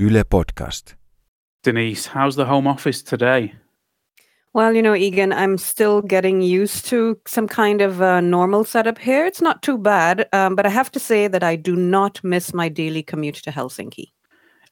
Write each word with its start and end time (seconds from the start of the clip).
Yle 0.00 0.22
Podcast. 0.22 0.94
Denise, 1.64 2.06
how's 2.06 2.36
the 2.36 2.44
home 2.44 2.68
office 2.68 3.02
today? 3.02 3.52
Well, 4.54 4.72
you 4.72 4.80
know, 4.80 4.94
Egan, 4.94 5.32
I'm 5.32 5.58
still 5.58 6.02
getting 6.02 6.40
used 6.40 6.86
to 6.86 7.18
some 7.26 7.48
kind 7.48 7.80
of 7.80 8.00
uh, 8.00 8.20
normal 8.20 8.62
setup 8.62 8.96
here. 8.96 9.26
It's 9.26 9.42
not 9.42 9.60
too 9.60 9.76
bad, 9.76 10.28
um, 10.32 10.54
but 10.54 10.66
I 10.66 10.68
have 10.68 10.92
to 10.92 11.00
say 11.00 11.26
that 11.26 11.42
I 11.42 11.56
do 11.56 11.74
not 11.74 12.22
miss 12.22 12.54
my 12.54 12.68
daily 12.68 13.02
commute 13.02 13.42
to 13.42 13.50
Helsinki. 13.50 14.12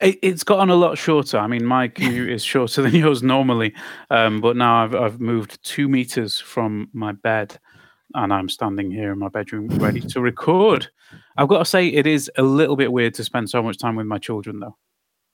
It, 0.00 0.16
it's 0.22 0.44
gotten 0.44 0.70
a 0.70 0.76
lot 0.76 0.96
shorter. 0.96 1.38
I 1.38 1.48
mean, 1.48 1.64
my 1.64 1.88
commute 1.88 2.30
is 2.30 2.44
shorter 2.44 2.82
than 2.88 2.94
yours 2.94 3.24
normally, 3.24 3.74
um, 4.10 4.40
but 4.40 4.56
now 4.56 4.84
I've, 4.84 4.94
I've 4.94 5.20
moved 5.20 5.60
two 5.64 5.88
meters 5.88 6.38
from 6.38 6.88
my 6.92 7.10
bed 7.10 7.58
and 8.14 8.32
I'm 8.32 8.48
standing 8.48 8.92
here 8.92 9.10
in 9.10 9.18
my 9.18 9.28
bedroom 9.28 9.66
ready 9.70 10.02
to 10.02 10.20
record. 10.20 10.86
I've 11.36 11.48
got 11.48 11.58
to 11.58 11.64
say, 11.64 11.88
it 11.88 12.06
is 12.06 12.30
a 12.38 12.42
little 12.42 12.76
bit 12.76 12.92
weird 12.92 13.14
to 13.14 13.24
spend 13.24 13.50
so 13.50 13.60
much 13.60 13.78
time 13.78 13.96
with 13.96 14.06
my 14.06 14.18
children, 14.18 14.60
though. 14.60 14.76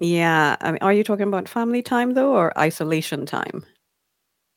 Yeah. 0.02 0.56
I 0.60 0.72
mean, 0.72 0.78
are 0.82 0.92
you 0.92 1.04
talking 1.04 1.28
about 1.28 1.48
family 1.48 1.80
time, 1.80 2.14
though, 2.14 2.32
or 2.34 2.56
isolation 2.58 3.24
time? 3.24 3.64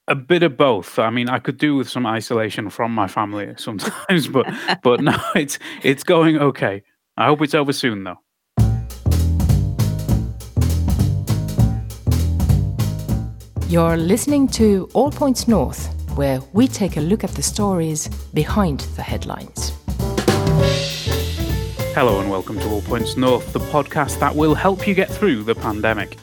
A 0.07 0.15
bit 0.15 0.43
of 0.43 0.57
both. 0.57 0.97
I 0.97 1.11
mean, 1.11 1.29
I 1.29 1.39
could 1.39 1.57
do 1.57 1.75
with 1.75 1.87
some 1.87 2.05
isolation 2.05 2.69
from 2.69 2.91
my 2.93 3.07
family 3.07 3.53
sometimes, 3.57 4.27
but 4.27 4.47
but 4.81 5.01
no, 5.01 5.17
it's 5.35 5.59
it's 5.83 6.03
going 6.03 6.37
okay. 6.37 6.83
I 7.17 7.27
hope 7.27 7.41
it's 7.41 7.53
over 7.53 7.73
soon, 7.73 8.03
though. 8.03 8.19
You're 13.67 13.97
listening 13.97 14.47
to 14.49 14.89
All 14.93 15.11
Points 15.11 15.47
North, 15.47 15.87
where 16.15 16.39
we 16.53 16.67
take 16.67 16.97
a 16.97 17.01
look 17.01 17.23
at 17.23 17.31
the 17.31 17.43
stories 17.43 18.07
behind 18.33 18.81
the 18.95 19.01
headlines. 19.01 19.73
Hello 21.95 22.19
and 22.19 22.29
welcome 22.29 22.59
to 22.59 22.67
All 22.67 22.81
Points 22.81 23.15
North, 23.15 23.53
the 23.53 23.59
podcast 23.59 24.19
that 24.19 24.35
will 24.35 24.53
help 24.53 24.85
you 24.85 24.93
get 24.93 25.09
through 25.09 25.43
the 25.43 25.55
pandemic. 25.55 26.17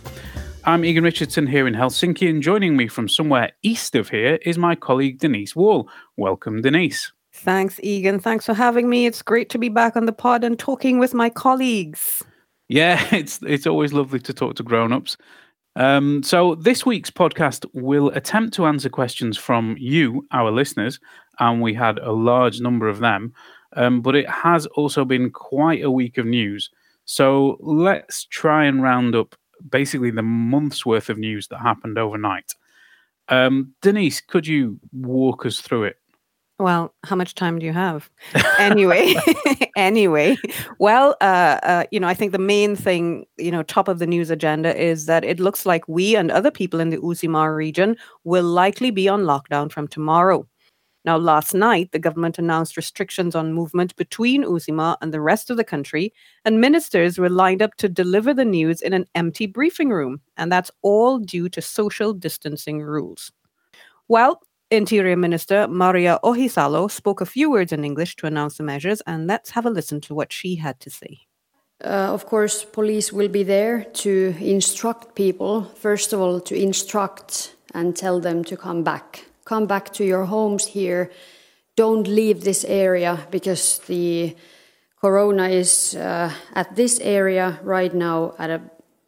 I'm 0.64 0.84
Egan 0.84 1.02
Richardson 1.02 1.46
here 1.46 1.66
in 1.66 1.72
Helsinki, 1.72 2.28
and 2.28 2.42
joining 2.42 2.76
me 2.76 2.88
from 2.88 3.08
somewhere 3.08 3.52
east 3.62 3.94
of 3.94 4.10
here 4.10 4.38
is 4.42 4.58
my 4.58 4.74
colleague 4.74 5.18
Denise 5.18 5.56
Wall. 5.56 5.88
Welcome, 6.18 6.60
Denise. 6.60 7.10
Thanks, 7.32 7.80
Egan. 7.82 8.20
Thanks 8.20 8.44
for 8.44 8.52
having 8.52 8.90
me. 8.90 9.06
It's 9.06 9.22
great 9.22 9.48
to 9.48 9.58
be 9.58 9.70
back 9.70 9.96
on 9.96 10.04
the 10.04 10.12
pod 10.12 10.44
and 10.44 10.58
talking 10.58 10.98
with 10.98 11.14
my 11.14 11.30
colleagues. 11.30 12.22
Yeah, 12.68 13.02
it's 13.10 13.40
it's 13.42 13.66
always 13.66 13.94
lovely 13.94 14.20
to 14.20 14.34
talk 14.34 14.56
to 14.56 14.62
grown-ups. 14.62 15.16
Um, 15.76 16.22
so 16.22 16.54
this 16.54 16.84
week's 16.84 17.10
podcast 17.10 17.64
will 17.72 18.10
attempt 18.10 18.52
to 18.56 18.66
answer 18.66 18.90
questions 18.90 19.38
from 19.38 19.76
you, 19.78 20.26
our 20.32 20.50
listeners, 20.50 21.00
and 21.40 21.62
we 21.62 21.72
had 21.72 21.96
a 21.96 22.12
large 22.12 22.60
number 22.60 22.88
of 22.88 22.98
them. 22.98 23.32
Um, 23.74 24.02
but 24.02 24.14
it 24.14 24.28
has 24.28 24.66
also 24.66 25.04
been 25.04 25.30
quite 25.30 25.82
a 25.82 25.90
week 25.90 26.18
of 26.18 26.26
news. 26.26 26.70
So 27.04 27.56
let's 27.60 28.24
try 28.26 28.64
and 28.64 28.82
round 28.82 29.14
up 29.14 29.34
basically 29.68 30.10
the 30.10 30.22
month's 30.22 30.84
worth 30.84 31.08
of 31.08 31.18
news 31.18 31.48
that 31.48 31.58
happened 31.58 31.98
overnight. 31.98 32.54
Um, 33.28 33.74
Denise, 33.80 34.20
could 34.20 34.46
you 34.46 34.78
walk 34.92 35.46
us 35.46 35.60
through 35.60 35.84
it? 35.84 35.96
Well, 36.58 36.94
how 37.04 37.16
much 37.16 37.34
time 37.34 37.58
do 37.58 37.66
you 37.66 37.72
have? 37.72 38.08
anyway, 38.58 39.14
anyway, 39.76 40.36
well, 40.78 41.16
uh, 41.20 41.58
uh, 41.62 41.84
you 41.90 41.98
know, 41.98 42.06
I 42.06 42.14
think 42.14 42.30
the 42.30 42.38
main 42.38 42.76
thing, 42.76 43.26
you 43.36 43.50
know, 43.50 43.64
top 43.64 43.88
of 43.88 43.98
the 43.98 44.06
news 44.06 44.30
agenda 44.30 44.76
is 44.80 45.06
that 45.06 45.24
it 45.24 45.40
looks 45.40 45.66
like 45.66 45.88
we 45.88 46.14
and 46.14 46.30
other 46.30 46.52
people 46.52 46.78
in 46.78 46.90
the 46.90 46.98
Uusimaa 46.98 47.56
region 47.56 47.96
will 48.24 48.44
likely 48.44 48.92
be 48.92 49.08
on 49.08 49.22
lockdown 49.22 49.72
from 49.72 49.88
tomorrow. 49.88 50.46
Now, 51.04 51.16
last 51.16 51.52
night, 51.52 51.90
the 51.90 51.98
government 51.98 52.38
announced 52.38 52.76
restrictions 52.76 53.34
on 53.34 53.52
movement 53.52 53.96
between 53.96 54.44
Uusimaa 54.44 54.96
and 55.00 55.12
the 55.12 55.20
rest 55.20 55.50
of 55.50 55.56
the 55.56 55.64
country, 55.64 56.12
and 56.44 56.60
ministers 56.60 57.18
were 57.18 57.28
lined 57.28 57.60
up 57.60 57.74
to 57.76 57.88
deliver 57.88 58.32
the 58.32 58.44
news 58.44 58.80
in 58.80 58.92
an 58.92 59.06
empty 59.14 59.46
briefing 59.46 59.90
room, 59.90 60.20
and 60.36 60.52
that's 60.52 60.70
all 60.82 61.18
due 61.18 61.48
to 61.48 61.60
social 61.60 62.12
distancing 62.12 62.80
rules. 62.80 63.32
Well, 64.06 64.42
Interior 64.70 65.16
Minister 65.16 65.66
Maria 65.68 66.18
Ohisalo 66.24 66.90
spoke 66.90 67.20
a 67.20 67.26
few 67.26 67.50
words 67.50 67.72
in 67.72 67.84
English 67.84 68.16
to 68.16 68.26
announce 68.26 68.56
the 68.56 68.62
measures, 68.62 69.02
and 69.06 69.26
let's 69.26 69.50
have 69.50 69.66
a 69.66 69.70
listen 69.70 70.00
to 70.02 70.14
what 70.14 70.32
she 70.32 70.56
had 70.56 70.78
to 70.80 70.90
say. 70.90 71.18
Uh, 71.84 72.14
of 72.14 72.26
course, 72.26 72.64
police 72.64 73.12
will 73.12 73.28
be 73.28 73.42
there 73.42 73.84
to 73.92 74.34
instruct 74.38 75.16
people. 75.16 75.64
First 75.74 76.12
of 76.12 76.20
all, 76.20 76.40
to 76.40 76.54
instruct 76.54 77.56
and 77.74 77.96
tell 77.96 78.20
them 78.20 78.44
to 78.44 78.56
come 78.56 78.84
back. 78.84 79.26
Come 79.44 79.66
back 79.66 79.92
to 79.94 80.04
your 80.04 80.24
homes 80.24 80.66
here. 80.66 81.10
Don't 81.76 82.06
leave 82.06 82.44
this 82.44 82.64
area 82.64 83.26
because 83.30 83.78
the 83.86 84.36
corona 85.00 85.48
is 85.48 85.96
uh, 85.96 86.32
at 86.54 86.76
this 86.76 87.00
area 87.00 87.58
right 87.62 87.92
now 87.94 88.34
at 88.38 88.50
a 88.50 88.60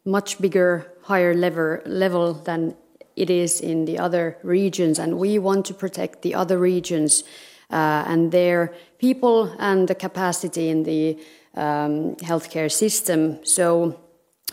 much 0.03 0.39
bigger, 0.41 0.91
higher 1.03 1.33
level, 1.33 1.79
level 1.85 2.33
than 2.33 2.75
it 3.15 3.29
is 3.29 3.61
in 3.61 3.85
the 3.85 3.97
other 3.97 4.37
regions, 4.43 4.99
and 4.99 5.17
we 5.17 5.39
want 5.39 5.65
to 5.65 5.73
protect 5.73 6.21
the 6.21 6.35
other 6.35 6.57
regions 6.59 7.23
uh, 7.71 8.03
and 8.07 8.31
their 8.31 8.73
people 8.99 9.55
and 9.57 9.87
the 9.87 9.95
capacity 9.95 10.69
in 10.69 10.83
the 10.83 11.17
um, 11.55 12.15
healthcare 12.17 12.71
system. 12.71 13.39
So 13.45 13.99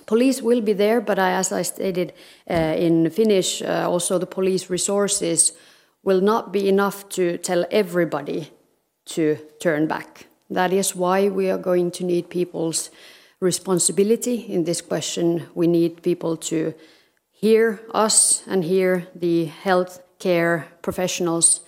police 0.07 0.41
will 0.41 0.61
be 0.61 0.73
there, 0.75 1.01
but 1.01 1.19
I, 1.19 1.33
as 1.33 1.53
I 1.53 1.63
stated 1.63 2.13
uh, 2.49 2.55
in 2.55 3.11
Finnish, 3.11 3.63
uh, 3.63 3.91
also 3.91 4.19
the 4.19 4.27
police 4.27 4.71
resources 4.71 5.53
will 6.03 6.21
not 6.21 6.53
be 6.53 6.69
enough 6.69 7.09
to 7.11 7.39
tell 7.39 7.65
everybody 7.71 8.51
to 9.05 9.39
turn 9.61 9.87
back. 9.87 10.27
That 10.51 10.73
is 10.73 10.95
why 10.95 11.29
we 11.29 11.51
are 11.51 11.59
going 11.59 11.91
to 11.93 12.05
need 12.05 12.29
people's 12.29 12.91
responsibility 13.41 14.37
in 14.37 14.65
this 14.65 14.81
question. 14.81 15.49
We 15.55 15.67
need 15.67 16.03
people 16.03 16.37
to 16.37 16.75
hear 17.31 17.81
us 17.93 18.43
and 18.47 18.63
hear 18.63 19.09
the 19.15 19.51
healthcare 19.65 20.67
professionals 20.83 21.61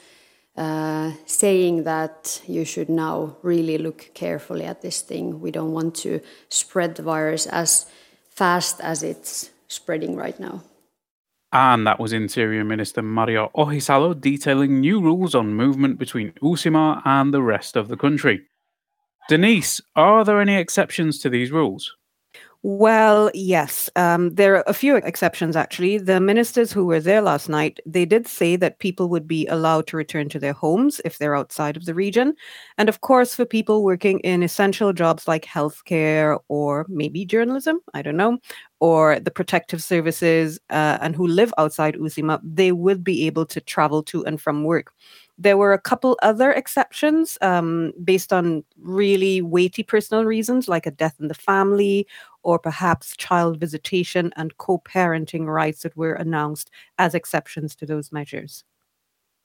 uh, 0.56 1.12
saying 1.26 1.82
that 1.82 2.40
you 2.46 2.64
should 2.64 2.88
now 2.88 3.36
really 3.42 3.76
look 3.78 4.10
carefully 4.14 4.64
at 4.64 4.82
this 4.82 5.00
thing. 5.00 5.40
We 5.40 5.50
don't 5.50 5.72
want 5.72 5.96
to 5.96 6.20
spread 6.48 6.94
the 6.94 7.02
virus 7.02 7.46
as 7.46 7.86
fast 8.28 8.80
as 8.80 9.02
it's 9.02 9.50
spreading 9.66 10.14
right 10.14 10.38
now. 10.38 10.62
And 11.54 11.86
that 11.86 12.00
was 12.00 12.12
Interior 12.12 12.64
Minister 12.64 13.00
Maria 13.00 13.46
Ohisalo 13.56 14.20
detailing 14.20 14.80
new 14.80 15.00
rules 15.00 15.36
on 15.36 15.54
movement 15.54 16.00
between 16.00 16.32
Uusimaa 16.42 17.00
and 17.04 17.32
the 17.32 17.42
rest 17.42 17.76
of 17.76 17.86
the 17.86 17.96
country. 17.96 18.42
Denise, 19.28 19.80
are 19.94 20.24
there 20.24 20.40
any 20.40 20.56
exceptions 20.56 21.20
to 21.20 21.30
these 21.30 21.52
rules? 21.52 21.94
Well, 22.66 23.30
yes. 23.34 23.90
Um, 23.94 24.30
there 24.36 24.56
are 24.56 24.64
a 24.66 24.72
few 24.72 24.96
exceptions, 24.96 25.54
actually. 25.54 25.98
The 25.98 26.18
ministers 26.18 26.72
who 26.72 26.86
were 26.86 26.98
there 27.00 27.20
last 27.20 27.46
night, 27.50 27.78
they 27.84 28.06
did 28.06 28.26
say 28.26 28.56
that 28.56 28.78
people 28.78 29.10
would 29.10 29.28
be 29.28 29.46
allowed 29.48 29.86
to 29.88 29.98
return 29.98 30.30
to 30.30 30.38
their 30.38 30.54
homes 30.54 30.98
if 31.04 31.18
they're 31.18 31.36
outside 31.36 31.76
of 31.76 31.84
the 31.84 31.92
region. 31.94 32.34
And 32.78 32.88
of 32.88 33.02
course, 33.02 33.34
for 33.34 33.44
people 33.44 33.84
working 33.84 34.18
in 34.20 34.42
essential 34.42 34.94
jobs 34.94 35.28
like 35.28 35.44
healthcare 35.44 36.38
or 36.48 36.86
maybe 36.88 37.26
journalism, 37.26 37.80
I 37.92 38.00
don't 38.00 38.16
know, 38.16 38.38
or 38.80 39.20
the 39.20 39.30
protective 39.30 39.82
services 39.82 40.58
uh, 40.70 40.96
and 41.02 41.14
who 41.14 41.26
live 41.26 41.52
outside 41.58 41.96
Uusimaa, 41.96 42.40
they 42.42 42.72
would 42.72 43.04
be 43.04 43.26
able 43.26 43.44
to 43.44 43.60
travel 43.60 44.02
to 44.04 44.24
and 44.24 44.40
from 44.40 44.64
work. 44.64 44.90
There 45.36 45.56
were 45.56 45.72
a 45.72 45.80
couple 45.80 46.16
other 46.22 46.52
exceptions 46.52 47.36
um, 47.42 47.92
based 48.04 48.32
on 48.32 48.62
really 48.80 49.42
weighty 49.42 49.82
personal 49.82 50.24
reasons, 50.24 50.68
like 50.68 50.86
a 50.86 50.92
death 50.92 51.16
in 51.18 51.26
the 51.28 51.34
family, 51.34 52.06
or 52.44 52.58
perhaps 52.58 53.16
child 53.16 53.58
visitation 53.58 54.32
and 54.36 54.56
co 54.58 54.78
parenting 54.78 55.46
rights 55.46 55.82
that 55.82 55.96
were 55.96 56.14
announced 56.14 56.70
as 56.98 57.14
exceptions 57.14 57.74
to 57.76 57.86
those 57.86 58.12
measures. 58.12 58.64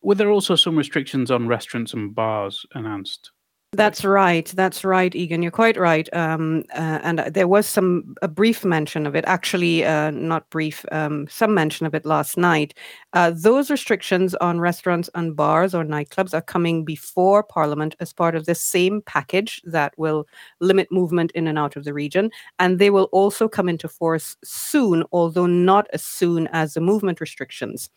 Were 0.02 0.16
there 0.16 0.30
also 0.30 0.56
some 0.56 0.78
restrictions 0.78 1.32
on 1.32 1.48
restaurants 1.48 1.94
and 1.94 2.14
bars 2.14 2.66
announced? 2.74 3.32
That's 3.74 4.03
right. 4.03 4.47
That's 4.56 4.84
right, 4.84 5.13
Egan. 5.13 5.44
You're 5.44 5.52
quite 5.52 5.78
right. 5.78 6.09
Um, 6.16 6.63
uh, 6.74 7.00
and 7.03 7.19
there 7.19 7.47
was 7.47 7.68
some 7.68 8.16
a 8.24 8.28
brief 8.28 8.66
mention 8.66 9.06
of 9.06 9.16
it, 9.16 9.24
actually, 9.28 9.85
uh, 9.85 10.09
not 10.09 10.49
brief, 10.49 10.84
um, 10.91 11.28
some 11.29 11.53
mention 11.53 11.85
of 11.85 11.94
it 11.94 12.03
last 12.03 12.35
night. 12.35 12.73
Uh, 13.14 13.32
those 13.35 13.70
restrictions 13.70 14.34
on 14.35 14.59
restaurants 14.59 15.08
and 15.14 15.35
bars 15.35 15.76
or 15.76 15.84
nightclubs 15.85 16.34
are 16.34 16.41
coming 16.41 16.84
before 16.84 17.44
Parliament 17.44 17.96
as 17.99 18.11
part 18.11 18.34
of 18.35 18.47
the 18.47 18.55
same 18.55 19.03
package 19.03 19.61
that 19.66 19.94
will 19.99 20.26
limit 20.59 20.91
movement 20.91 21.32
in 21.35 21.46
and 21.46 21.59
out 21.59 21.76
of 21.76 21.84
the 21.84 21.94
region, 21.94 22.32
and 22.58 22.79
they 22.79 22.90
will 22.90 23.08
also 23.11 23.47
come 23.47 23.70
into 23.70 23.88
force 23.88 24.35
soon, 24.44 25.03
although 25.11 25.46
not 25.46 25.85
as 25.94 26.03
soon 26.03 26.47
as 26.53 26.73
the 26.73 26.82
movement 26.82 27.22
restrictions. 27.22 27.91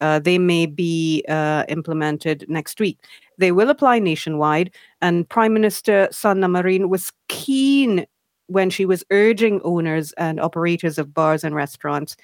Uh, 0.00 0.18
they 0.18 0.38
may 0.38 0.66
be 0.66 1.24
uh, 1.28 1.64
implemented 1.68 2.44
next 2.48 2.80
week. 2.80 2.98
They 3.38 3.52
will 3.52 3.70
apply 3.70 3.98
nationwide, 3.98 4.74
and 5.00 5.28
Prime 5.28 5.52
Minister 5.54 6.08
Sanna 6.10 6.48
Marin 6.48 6.88
was 6.88 7.12
keen 7.28 8.06
when 8.48 8.70
she 8.70 8.86
was 8.86 9.04
urging 9.10 9.60
owners 9.62 10.12
and 10.12 10.40
operators 10.40 10.98
of 10.98 11.12
bars 11.12 11.44
and 11.44 11.54
restaurants 11.54 12.16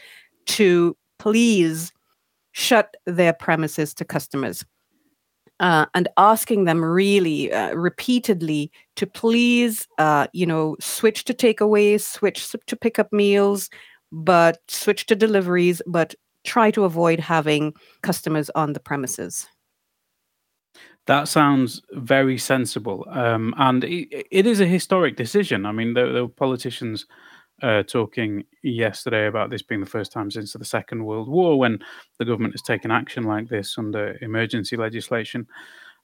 to 0.47 0.97
please 1.19 1.93
shut 2.53 2.97
their 3.07 3.33
premises 3.33 3.95
to 3.95 4.05
customers. 4.05 4.65
uh, 5.61 5.87
and 5.95 6.09
asking 6.17 6.65
them 6.65 6.85
really 6.85 7.53
uh, 7.53 7.73
repeatedly 7.75 8.71
to 8.97 9.07
please, 9.07 9.87
uh, 9.99 10.27
you 10.33 10.45
know, 10.47 10.77
switch 10.81 11.25
to 11.25 11.35
takeaways, 11.35 12.01
switch 12.01 12.51
to 12.67 12.77
pick 12.77 12.99
up 12.99 13.13
meals, 13.13 13.71
but 14.11 14.59
switch 14.69 15.07
to 15.07 15.15
deliveries, 15.15 15.81
but 15.87 16.15
try 16.45 16.71
to 16.73 16.85
avoid 16.85 17.21
having 17.21 17.75
customers 18.03 18.51
on 18.55 18.73
the 18.73 18.81
premises. 18.81 19.49
That 21.07 21.27
sounds 21.27 21.83
very 21.93 22.39
sensible. 22.39 23.07
Um, 23.11 23.55
and 23.59 23.83
it, 23.83 24.27
it 24.31 24.47
is 24.47 24.61
a 24.61 24.67
historic 24.67 25.17
decision. 25.17 25.67
I 25.67 25.73
mean, 25.73 25.95
there, 25.95 26.13
there 26.13 26.23
were 26.23 26.29
politicians 26.29 27.07
uh, 27.61 27.83
talking 27.83 28.45
yesterday 28.63 29.27
about 29.27 29.51
this 29.51 29.63
being 29.63 29.81
the 29.81 29.87
first 29.87 30.13
time 30.13 30.31
since 30.31 30.53
the 30.53 30.65
Second 30.65 31.05
World 31.05 31.29
War 31.29 31.59
when 31.59 31.79
the 32.19 32.25
government 32.25 32.55
has 32.55 32.63
taken 32.63 32.91
action 32.91 33.25
like 33.25 33.49
this 33.49 33.77
under 33.79 34.17
emergency 34.21 34.77
legislation. 34.77 35.47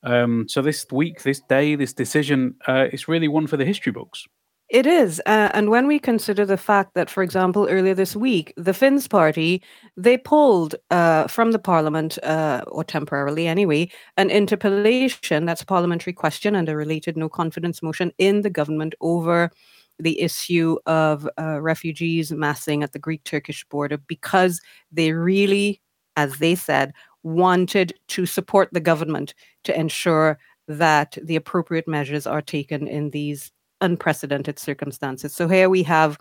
Um, 0.02 0.46
so 0.48 0.62
this 0.62 0.86
week, 0.92 1.22
this 1.22 1.40
day, 1.48 1.74
this 1.74 1.92
decision 1.92 2.56
uh, 2.66 2.86
is 2.92 3.08
really 3.08 3.28
one 3.28 3.46
for 3.46 3.56
the 3.56 3.64
history 3.64 3.92
books. 3.92 4.26
It 4.68 4.86
is. 4.86 5.20
Uh, 5.24 5.48
and 5.54 5.70
when 5.70 5.86
we 5.86 5.98
consider 5.98 6.44
the 6.44 6.58
fact 6.58 6.92
that, 6.92 7.08
for 7.08 7.22
example, 7.22 7.66
earlier 7.70 7.94
this 7.94 8.14
week, 8.14 8.52
the 8.58 8.74
Finns 8.74 9.08
party, 9.08 9.62
they 9.96 10.18
pulled 10.18 10.74
uh, 10.90 11.26
from 11.26 11.52
the 11.52 11.58
parliament, 11.58 12.18
uh, 12.22 12.62
or 12.68 12.84
temporarily 12.84 13.46
anyway, 13.46 13.88
an 14.18 14.28
interpellation, 14.30 15.46
that's 15.46 15.62
a 15.62 15.66
parliamentary 15.66 16.12
question 16.12 16.54
and 16.54 16.68
a 16.68 16.76
related 16.76 17.16
no 17.16 17.30
confidence 17.30 17.82
motion 17.82 18.12
in 18.18 18.42
the 18.42 18.50
government 18.50 18.94
over 19.00 19.50
the 19.98 20.20
issue 20.20 20.76
of 20.84 21.26
uh, 21.40 21.60
refugees 21.62 22.30
massing 22.30 22.82
at 22.82 22.92
the 22.92 22.98
Greek 22.98 23.24
Turkish 23.24 23.64
border 23.70 23.96
because 23.96 24.60
they 24.92 25.12
really, 25.12 25.80
as 26.16 26.36
they 26.38 26.54
said, 26.54 26.92
wanted 27.22 27.94
to 28.08 28.26
support 28.26 28.68
the 28.72 28.80
government 28.80 29.32
to 29.64 29.78
ensure 29.78 30.38
that 30.68 31.16
the 31.22 31.36
appropriate 31.36 31.88
measures 31.88 32.26
are 32.26 32.42
taken 32.42 32.86
in 32.86 33.10
these 33.10 33.50
unprecedented 33.80 34.58
circumstances. 34.58 35.34
So 35.34 35.48
here 35.48 35.68
we 35.68 35.82
have, 35.84 36.18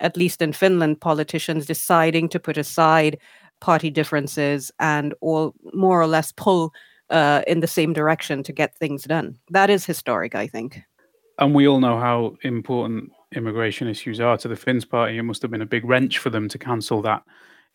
at 0.00 0.16
least 0.16 0.42
in 0.42 0.52
Finland, 0.52 1.00
politicians 1.00 1.66
deciding 1.66 2.28
to 2.30 2.40
put 2.40 2.56
aside 2.56 3.18
party 3.60 3.90
differences 3.90 4.72
and 4.78 5.14
all 5.20 5.54
more 5.72 6.00
or 6.00 6.06
less 6.06 6.32
pull 6.32 6.72
uh, 7.10 7.42
in 7.46 7.60
the 7.60 7.66
same 7.66 7.92
direction 7.92 8.42
to 8.42 8.52
get 8.52 8.76
things 8.76 9.04
done. 9.04 9.38
That 9.50 9.70
is 9.70 9.84
historic, 9.84 10.34
I 10.34 10.46
think. 10.46 10.80
And 11.38 11.54
we 11.54 11.66
all 11.66 11.80
know 11.80 11.98
how 11.98 12.36
important 12.42 13.10
immigration 13.34 13.88
issues 13.88 14.20
are 14.20 14.36
to 14.38 14.48
the 14.48 14.56
Finns 14.56 14.84
party. 14.84 15.18
It 15.18 15.22
must 15.22 15.42
have 15.42 15.50
been 15.50 15.62
a 15.62 15.66
big 15.66 15.84
wrench 15.84 16.18
for 16.18 16.30
them 16.30 16.48
to 16.48 16.58
cancel 16.58 17.02
that 17.02 17.22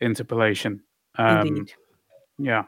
interpellation. 0.02 0.82
Um, 1.18 1.48
Indeed. 1.48 1.74
Yeah. 2.38 2.64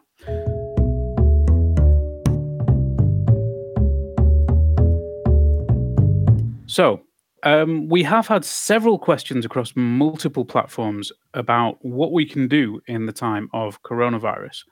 So, 6.68 7.02
um, 7.44 7.88
we 7.88 8.04
have 8.04 8.28
had 8.28 8.44
several 8.44 8.98
questions 8.98 9.46
across 9.46 9.72
multiple 9.76 10.44
platforms 10.44 11.12
about 11.34 11.78
what 11.84 12.12
we 12.12 12.26
can 12.26 12.48
do 12.48 12.82
in 12.88 13.06
the 13.06 13.14
time 13.14 13.50
of 13.54 13.82
coronavirus. 13.84 14.64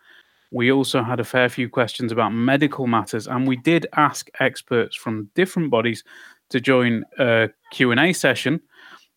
We 0.51 0.71
also 0.71 1.03
had 1.03 1.19
a 1.19 1.23
fair 1.23 1.49
few 1.49 1.69
questions 1.69 2.11
about 2.11 2.29
medical 2.29 2.87
matters, 2.87 3.27
and 3.27 3.47
we 3.47 3.55
did 3.57 3.87
ask 3.95 4.29
experts 4.39 4.95
from 4.95 5.29
different 5.35 5.69
bodies 5.69 6.03
to 6.49 6.59
join 6.59 7.03
a 7.19 7.49
Q&A 7.71 8.13
session, 8.13 8.61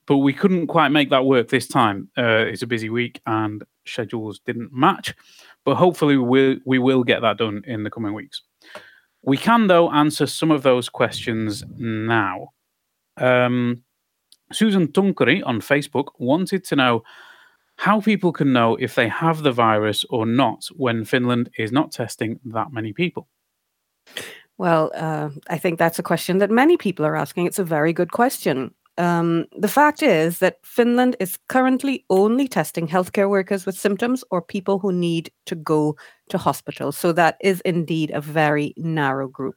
but 0.07 0.19
we 0.19 0.33
couldn't 0.33 0.67
quite 0.67 0.89
make 0.89 1.11
that 1.11 1.25
work 1.25 1.49
this 1.49 1.69
time. 1.69 2.09
Uh, 2.17 2.45
it's 2.47 2.63
a 2.63 2.67
busy 2.67 2.91
week 2.91 3.21
and 3.27 3.63
schedules 3.87 4.41
didn't 4.47 4.73
match, 4.73 5.15
but 5.65 5.77
hopefully 5.77 6.17
we 6.17 6.61
we 6.65 6.79
will 6.79 7.05
get 7.05 7.23
that 7.23 7.39
done 7.39 7.63
in 7.67 7.83
the 7.83 7.91
coming 7.91 8.15
weeks. 8.15 8.43
We 9.23 9.37
can, 9.37 9.67
though, 9.67 9.91
answer 9.91 10.27
some 10.27 10.51
of 10.51 10.63
those 10.63 10.89
questions 10.89 11.65
now. 11.77 12.49
Um, 13.21 13.83
Susan 14.53 14.89
Tunkari 14.89 15.43
on 15.45 15.61
Facebook 15.61 16.07
wanted 16.19 16.65
to 16.65 16.77
know 16.77 17.03
how 17.77 18.01
people 18.01 18.33
can 18.33 18.53
know 18.53 18.77
if 18.77 18.95
they 18.95 19.09
have 19.09 19.43
the 19.43 19.53
virus 19.53 20.05
or 20.11 20.27
not 20.27 20.65
when 20.77 21.05
Finland 21.05 21.51
is 21.59 21.71
not 21.71 21.93
testing 21.93 22.41
that 22.45 22.73
many 22.73 22.93
people. 22.93 23.29
Well, 24.57 24.91
uh, 24.95 25.31
I 25.49 25.59
think 25.59 25.79
that's 25.79 26.01
a 26.01 26.03
question 26.03 26.39
that 26.39 26.51
many 26.51 26.77
people 26.77 27.07
are 27.07 27.15
asking. 27.15 27.47
It's 27.47 27.61
a 27.61 27.65
very 27.65 27.93
good 27.93 28.11
question. 28.11 28.75
Um, 28.99 29.47
the 29.57 29.69
fact 29.69 30.03
is 30.03 30.41
that 30.41 30.57
Finland 30.65 31.15
is 31.21 31.39
currently 31.49 32.05
only 32.11 32.49
testing 32.49 32.89
healthcare 32.89 33.31
workers 33.31 33.65
with 33.65 33.79
symptoms 33.79 34.25
or 34.33 34.43
people 34.43 34.81
who 34.81 34.93
need 34.93 35.31
to 35.47 35.55
go 35.55 35.97
to 36.31 36.39
hospital. 36.39 36.91
So 36.91 37.13
that 37.13 37.37
is 37.41 37.61
indeed 37.61 38.11
a 38.11 38.21
very 38.21 38.75
narrow 38.77 39.29
group. 39.29 39.55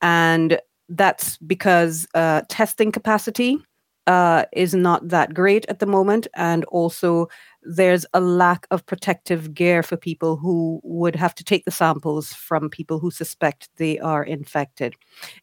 And 0.00 0.58
that's 0.88 1.38
because 1.38 2.06
uh, 2.14 2.42
testing 2.48 2.92
capacity 2.92 3.58
uh, 4.06 4.44
is 4.52 4.74
not 4.74 5.08
that 5.08 5.32
great 5.32 5.64
at 5.66 5.78
the 5.78 5.86
moment. 5.86 6.26
And 6.34 6.64
also, 6.66 7.28
there's 7.62 8.04
a 8.12 8.20
lack 8.20 8.66
of 8.70 8.84
protective 8.84 9.54
gear 9.54 9.82
for 9.82 9.96
people 9.96 10.36
who 10.36 10.80
would 10.82 11.16
have 11.16 11.34
to 11.36 11.44
take 11.44 11.64
the 11.64 11.70
samples 11.70 12.32
from 12.32 12.68
people 12.68 12.98
who 12.98 13.10
suspect 13.10 13.70
they 13.76 13.98
are 14.00 14.22
infected. 14.22 14.94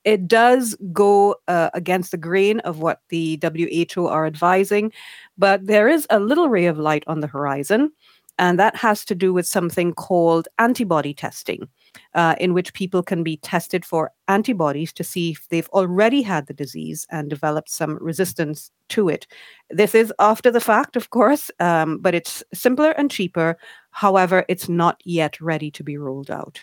It 0.04 0.28
does 0.28 0.76
go 0.94 1.38
uh, 1.48 1.72
against 1.74 2.12
the 2.12 2.18
grain 2.18 2.60
of 2.60 2.80
what 2.80 3.02
the 3.10 3.40
WHO 3.42 4.06
are 4.06 4.28
advising, 4.28 4.92
but 5.38 5.66
there 5.66 5.88
is 5.88 6.06
a 6.12 6.20
little 6.20 6.50
ray 6.50 6.68
of 6.68 6.78
light 6.78 7.04
on 7.08 7.22
the 7.22 7.28
horizon. 7.28 7.92
And 8.38 8.60
that 8.60 8.76
has 8.76 9.04
to 9.06 9.16
do 9.16 9.34
with 9.34 9.46
something 9.48 9.94
called 9.94 10.48
antibody 10.58 11.14
testing 11.14 11.68
uh, 12.14 12.36
in 12.40 12.54
which 12.54 12.74
people 12.74 13.04
can 13.04 13.24
be 13.24 13.38
tested 13.38 13.86
for 13.86 14.12
antibodies 14.28 14.94
to 14.94 15.04
see 15.04 15.32
if 15.32 15.48
they've 15.50 15.70
already 15.70 16.22
had 16.22 16.48
the 16.48 16.54
disease 16.54 17.06
and 17.10 17.30
developed 17.30 17.70
some 17.70 17.98
resistance 18.02 18.72
to 18.90 19.10
it. 19.10 19.28
This 19.70 19.96
is 19.96 20.14
after 20.20 20.52
the 20.52 20.62
fact, 20.62 20.96
of 20.96 21.10
course, 21.10 21.52
um, 21.60 21.98
but 22.00 22.16
it's 22.16 22.44
simpler 22.54 22.92
and 22.92 23.10
cheaper. 23.10 23.58
However, 23.92 24.46
it's 24.48 24.70
not 24.70 25.02
yet 25.04 25.40
ready 25.42 25.72
to 25.72 25.84
be 25.84 25.98
rolled 25.98 26.32
out. 26.32 26.62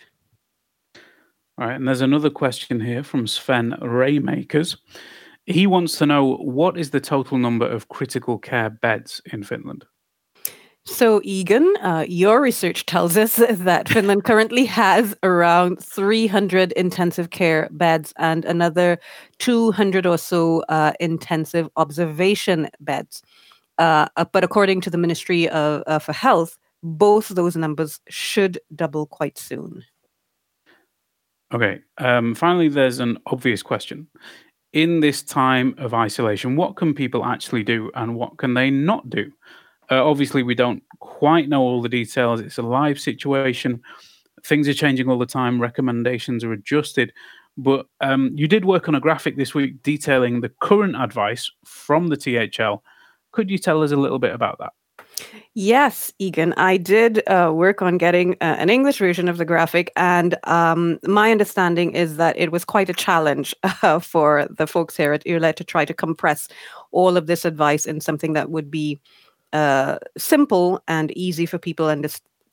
All 1.57 1.67
right, 1.67 1.75
and 1.75 1.87
there's 1.87 2.01
another 2.01 2.29
question 2.29 2.79
here 2.79 3.03
from 3.03 3.27
Sven 3.27 3.75
Raymakers. 3.81 4.77
He 5.45 5.67
wants 5.67 5.97
to 5.97 6.05
know 6.05 6.37
what 6.37 6.77
is 6.77 6.91
the 6.91 7.01
total 7.01 7.37
number 7.37 7.67
of 7.67 7.89
critical 7.89 8.37
care 8.37 8.69
beds 8.69 9.21
in 9.33 9.43
Finland? 9.43 9.85
So, 10.89 11.21
Egan, 11.23 11.71
uh, 11.81 12.05
your 12.09 12.41
research 12.41 12.85
tells 12.85 13.15
us 13.15 13.35
that 13.49 13.87
Finland 13.87 14.23
currently 14.23 14.65
has 14.65 15.15
around 15.23 15.81
300 15.81 16.71
intensive 16.73 17.29
care 17.29 17.69
beds 17.71 18.11
and 18.17 18.43
another 18.43 18.99
200 19.37 20.05
or 20.05 20.17
so 20.17 20.63
uh, 20.67 20.93
intensive 20.99 21.69
observation 21.77 22.69
beds. 22.79 23.21
Uh, 23.77 24.07
but 24.33 24.43
according 24.43 24.81
to 24.81 24.89
the 24.89 24.97
Ministry 24.97 25.47
of, 25.49 25.83
uh, 25.87 25.99
for 25.99 26.11
Health, 26.11 26.57
both 26.81 27.29
those 27.29 27.55
numbers 27.55 28.01
should 28.09 28.59
double 28.75 29.05
quite 29.05 29.37
soon. 29.37 29.85
Okay. 31.53 31.81
Um, 31.99 32.35
finally, 32.35 32.67
there's 32.67 32.99
an 32.99 33.19
obvious 33.27 33.61
question. 33.61 34.07
In 34.73 34.99
this 34.99 35.23
time 35.23 35.75
of 35.77 35.93
isolation, 35.93 36.55
what 36.55 36.75
can 36.75 36.93
people 36.93 37.23
actually 37.25 37.63
do 37.63 37.91
and 37.95 38.15
what 38.15 38.37
can 38.37 38.55
they 38.55 38.69
not 38.69 39.09
do? 39.09 39.31
Uh, 39.91 40.07
obviously, 40.07 40.43
we 40.43 40.55
don't 40.55 40.83
quite 40.99 41.49
know 41.49 41.61
all 41.61 41.81
the 41.81 41.89
details. 41.89 42.39
It's 42.39 42.57
a 42.57 42.63
live 42.63 42.99
situation. 42.99 43.81
Things 44.43 44.67
are 44.67 44.73
changing 44.73 45.09
all 45.09 45.17
the 45.17 45.25
time. 45.25 45.61
Recommendations 45.61 46.43
are 46.43 46.53
adjusted. 46.53 47.11
But 47.57 47.87
um, 47.99 48.31
you 48.35 48.47
did 48.47 48.65
work 48.65 48.87
on 48.87 48.95
a 48.95 48.99
graphic 48.99 49.35
this 49.35 49.53
week 49.53 49.83
detailing 49.83 50.41
the 50.41 50.51
current 50.61 50.95
advice 50.95 51.51
from 51.65 52.07
the 52.07 52.15
THL. 52.15 52.83
Could 53.31 53.49
you 53.49 53.57
tell 53.57 53.83
us 53.83 53.91
a 53.91 53.97
little 53.97 54.19
bit 54.19 54.33
about 54.33 54.59
that? 54.59 54.71
Yes, 55.53 56.13
Egan, 56.19 56.53
I 56.53 56.77
did 56.77 57.27
uh, 57.27 57.51
work 57.53 57.81
on 57.81 57.97
getting 57.97 58.33
uh, 58.35 58.55
an 58.57 58.69
English 58.69 58.99
version 58.99 59.27
of 59.27 59.37
the 59.37 59.45
graphic, 59.45 59.91
and 59.97 60.37
um, 60.45 60.99
my 61.03 61.31
understanding 61.31 61.91
is 61.91 62.15
that 62.17 62.37
it 62.37 62.51
was 62.51 62.63
quite 62.63 62.89
a 62.89 62.93
challenge 62.93 63.53
uh, 63.83 63.99
for 63.99 64.47
the 64.49 64.67
folks 64.67 64.95
here 64.95 65.11
at 65.11 65.25
Yle 65.25 65.51
to 65.51 65.63
try 65.63 65.83
to 65.83 65.93
compress 65.93 66.47
all 66.91 67.17
of 67.17 67.27
this 67.27 67.43
advice 67.43 67.85
in 67.85 67.99
something 67.99 68.33
that 68.33 68.49
would 68.49 68.71
be 68.71 69.01
uh, 69.53 69.97
simple 70.17 70.81
and 70.87 71.11
easy 71.17 71.45
for 71.45 71.57
people 71.57 71.89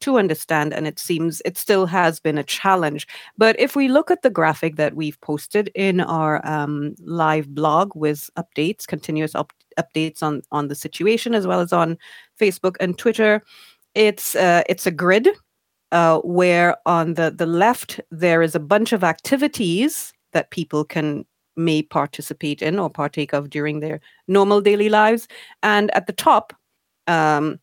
to 0.01 0.19
understand. 0.19 0.73
And 0.73 0.87
it 0.87 0.99
seems 0.99 1.43
it 1.45 1.57
still 1.57 1.87
has 1.87 2.21
been 2.21 2.39
a 2.39 2.45
challenge. 2.45 3.07
But 3.39 3.59
if 3.59 3.77
we 3.77 3.89
look 3.89 4.11
at 4.11 4.23
the 4.23 4.31
graphic 4.31 4.77
that 4.77 4.95
we've 4.95 5.21
posted 5.21 5.71
in 5.75 6.01
our 6.01 6.47
um, 6.47 6.95
live 7.01 7.55
blog 7.55 7.95
with 7.95 8.31
updates, 8.37 8.87
continuous 8.87 9.35
up- 9.35 9.53
updates 9.79 10.23
on 10.23 10.43
on 10.53 10.69
the 10.69 10.75
situation, 10.75 11.35
as 11.35 11.47
well 11.47 11.61
as 11.61 11.73
on 11.73 11.99
Facebook 12.39 12.77
and 12.81 12.99
Twitter, 12.99 13.43
it's 13.95 14.35
uh, 14.35 14.63
it's 14.69 14.87
a 14.87 14.91
grid 14.91 15.29
uh, 15.93 16.19
where 16.21 16.77
on 16.87 17.15
the 17.15 17.31
the 17.31 17.47
left 17.47 18.01
there 18.11 18.43
is 18.43 18.55
a 18.55 18.61
bunch 18.61 18.93
of 18.93 19.05
activities 19.05 20.13
that 20.33 20.51
people 20.51 20.85
can 20.85 21.25
may 21.57 21.83
participate 21.83 22.61
in 22.61 22.79
or 22.79 22.91
partake 22.91 23.33
of 23.33 23.49
during 23.49 23.81
their 23.81 23.99
normal 24.29 24.61
daily 24.61 24.91
lives 24.91 25.27
and 25.63 25.91
at 25.93 26.07
the 26.07 26.13
top 26.13 26.53
um, 27.07 27.59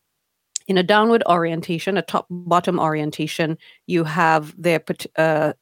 in 0.68 0.78
a 0.78 0.84
downward 0.84 1.24
orientation, 1.28 1.98
a 1.98 2.02
top 2.02 2.26
bottom 2.30 2.80
orientation, 2.80 3.58
you 3.88 4.04
have 4.04 4.54
their 4.62 4.82
uh, 5.18 5.54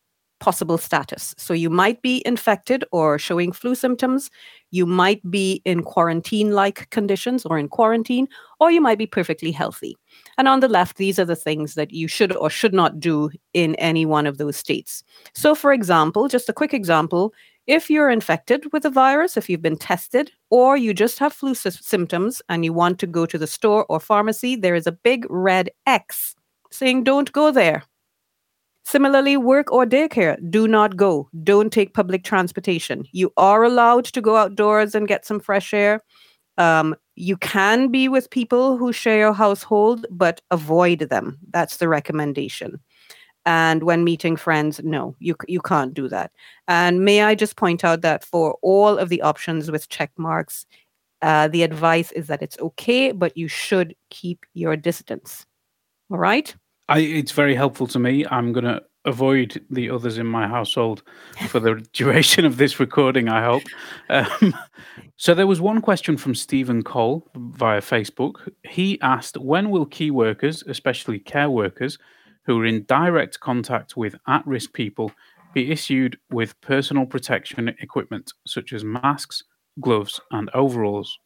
possible 0.42 0.78
status. 0.78 1.34
So 1.38 1.54
you 1.54 1.70
might 1.70 2.02
be 2.02 2.22
infected 2.26 2.84
or 2.92 3.18
showing 3.18 3.52
flu 3.52 3.76
symptoms. 3.76 4.30
You 4.72 4.86
might 4.86 5.22
be 5.30 5.62
in 5.66 5.84
quarantine 5.84 6.52
like 6.52 6.90
conditions 6.90 7.46
or 7.46 7.58
in 7.58 7.70
quarantine, 7.70 8.28
or 8.60 8.72
you 8.72 8.82
might 8.82 8.98
be 8.98 9.06
perfectly 9.06 9.52
healthy. 9.52 9.96
And 10.38 10.48
on 10.48 10.60
the 10.60 10.68
left, 10.68 10.98
these 10.98 11.20
are 11.20 11.26
the 11.26 11.36
things 11.36 11.76
that 11.76 11.92
you 11.92 12.08
should 12.08 12.36
or 12.36 12.50
should 12.50 12.74
not 12.74 13.00
do 13.00 13.30
in 13.54 13.76
any 13.76 14.06
one 14.06 14.26
of 14.26 14.40
those 14.40 14.58
states. 14.58 15.04
So, 15.36 15.56
for 15.56 15.72
example, 15.72 16.28
just 16.28 16.50
a 16.50 16.54
quick 16.54 16.74
example 16.74 17.34
if 17.68 17.90
you're 17.90 18.10
infected 18.10 18.66
with 18.74 18.86
a 18.86 18.90
virus, 18.90 19.38
if 19.38 19.50
you've 19.50 19.62
been 19.62 19.78
tested, 19.78 20.32
or 20.50 20.78
you 20.78 20.94
just 20.94 21.20
have 21.20 21.34
flu 21.34 21.54
sy- 21.54 21.70
symptoms 21.70 22.42
and 22.50 22.66
you 22.66 22.74
want 22.74 23.00
to 23.00 23.08
go 23.08 23.26
to 23.26 23.38
the 23.38 23.48
store 23.48 23.86
or 23.88 24.00
pharmacy, 24.00 24.56
there 24.56 24.76
is 24.76 24.88
a 24.88 24.92
big 24.92 25.26
red 25.30 25.70
X 25.86 26.36
saying 26.72 27.04
don't 27.04 27.32
go 27.32 27.52
there. 27.52 27.84
Similarly, 28.84 29.38
work 29.38 29.72
or 29.72 29.86
daycare, 29.86 30.38
do 30.50 30.68
not 30.68 30.98
go. 30.98 31.30
Don't 31.44 31.72
take 31.72 31.94
public 31.94 32.24
transportation. 32.24 33.06
You 33.12 33.32
are 33.38 33.64
allowed 33.64 34.06
to 34.06 34.22
go 34.22 34.38
outdoors 34.38 34.96
and 34.96 35.08
get 35.08 35.26
some 35.26 35.40
fresh 35.40 35.74
air. 35.74 36.02
Um, 36.58 36.96
you 37.16 37.38
can 37.38 37.90
be 37.90 38.08
with 38.08 38.32
people 38.32 38.78
who 38.78 38.92
share 38.92 39.20
your 39.20 39.34
household, 39.34 40.06
but 40.10 40.42
avoid 40.50 41.02
them. 41.02 41.38
That's 41.52 41.78
the 41.78 41.88
recommendation. 41.88 42.80
And 43.46 43.84
when 43.84 44.04
meeting 44.04 44.36
friends, 44.36 44.82
no, 44.84 45.16
you 45.20 45.36
you 45.48 45.62
can't 45.62 45.94
do 45.94 46.08
that. 46.10 46.32
And 46.68 47.04
may 47.04 47.24
I 47.24 47.36
just 47.36 47.56
point 47.56 47.84
out 47.84 48.02
that 48.02 48.24
for 48.24 48.58
all 48.62 48.98
of 48.98 49.10
the 49.10 49.22
options 49.22 49.72
with 49.72 49.90
check 49.90 50.12
marks, 50.18 50.66
uh, 51.22 51.48
the 51.48 51.64
advice 51.64 52.12
is 52.12 52.28
that 52.28 52.42
it's 52.42 52.60
okay, 52.60 53.12
but 53.12 53.36
you 53.36 53.48
should 53.48 53.96
keep 54.10 54.46
your 54.54 54.76
distance. 54.76 55.46
All 56.10 56.18
right. 56.18 56.54
I, 56.90 57.00
it's 57.00 57.32
very 57.32 57.56
helpful 57.56 57.88
to 57.88 58.00
me. 58.00 58.26
I'm 58.30 58.54
going 58.54 58.66
to 58.66 58.84
avoid 59.06 59.64
the 59.70 59.90
others 59.90 60.18
in 60.18 60.28
my 60.28 60.48
household 60.48 61.04
for 61.48 61.60
the 61.60 61.76
duration 61.94 62.46
of 62.46 62.58
this 62.58 62.80
recording, 62.80 63.30
I 63.30 63.44
hope. 63.44 63.64
Um, 64.10 64.56
so, 65.16 65.34
there 65.34 65.48
was 65.48 65.62
one 65.62 65.82
question 65.82 66.18
from 66.18 66.36
Stephen 66.36 66.84
Cole 66.84 67.28
via 67.36 67.82
Facebook. 67.82 68.50
He 68.68 69.00
asked 69.02 69.38
When 69.38 69.70
will 69.70 69.86
key 69.86 70.12
workers, 70.12 70.64
especially 70.68 71.20
care 71.20 71.50
workers, 71.50 71.98
who 72.52 72.62
are 72.62 72.66
in 72.66 72.84
direct 72.84 73.40
contact 73.40 73.96
with 73.96 74.16
at 74.28 74.46
risk 74.46 74.74
people, 74.74 75.12
be 75.54 75.72
issued 75.72 76.18
with 76.32 76.60
personal 76.60 77.06
protection 77.06 77.70
equipment 77.80 78.34
such 78.46 78.74
as 78.74 78.84
masks, 78.84 79.44
gloves, 79.80 80.20
and 80.32 80.50
overalls? 80.54 81.18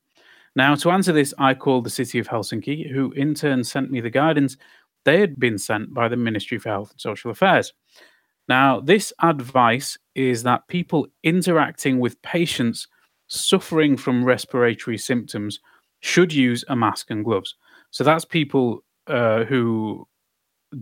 Now, 0.55 0.75
to 0.75 0.91
answer 0.91 1.11
this, 1.11 1.33
I 1.39 1.55
called 1.55 1.83
the 1.83 1.89
City 1.89 2.19
of 2.19 2.27
Helsinki, 2.27 2.89
who 2.91 3.11
in 3.13 3.33
turn 3.33 3.63
sent 3.63 3.89
me 3.89 4.01
the 4.01 4.09
guidance 4.09 4.55
they 5.03 5.19
had 5.19 5.39
been 5.39 5.57
sent 5.57 5.93
by 5.93 6.07
the 6.07 6.15
Ministry 6.15 6.59
for 6.59 6.69
Health 6.69 6.91
and 6.91 7.01
Social 7.01 7.31
Affairs. 7.31 7.73
Now, 8.47 8.79
this 8.79 9.11
advice 9.21 9.97
is 10.13 10.43
that 10.43 10.67
people 10.67 11.07
interacting 11.23 11.99
with 11.99 12.21
patients 12.21 12.87
suffering 13.27 13.97
from 13.97 14.23
respiratory 14.23 14.99
symptoms 14.99 15.59
should 16.01 16.31
use 16.31 16.63
a 16.67 16.75
mask 16.75 17.09
and 17.09 17.25
gloves. 17.25 17.55
So 17.89 18.03
that's 18.03 18.25
people 18.25 18.83
uh, 19.07 19.43
who 19.45 20.07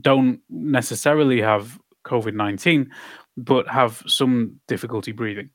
don't 0.02 0.40
necessarily 0.50 1.42
have 1.42 1.80
COVID 2.06 2.34
19, 2.34 2.90
but 3.38 3.68
have 3.68 4.04
some 4.08 4.60
difficulty 4.68 5.12
breathing. 5.12 5.50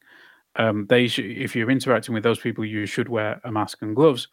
Um, 0.57 0.87
they 0.89 1.09
sh- 1.09 1.21
if 1.21 1.55
you're 1.55 1.71
interacting 1.71 2.15
with 2.15 2.23
those 2.23 2.39
people, 2.39 2.65
you 2.65 2.87
should 2.87 3.09
wear 3.09 3.41
a 3.45 3.53
mask 3.53 3.83
and 3.83 3.95
gloves. 3.95 4.29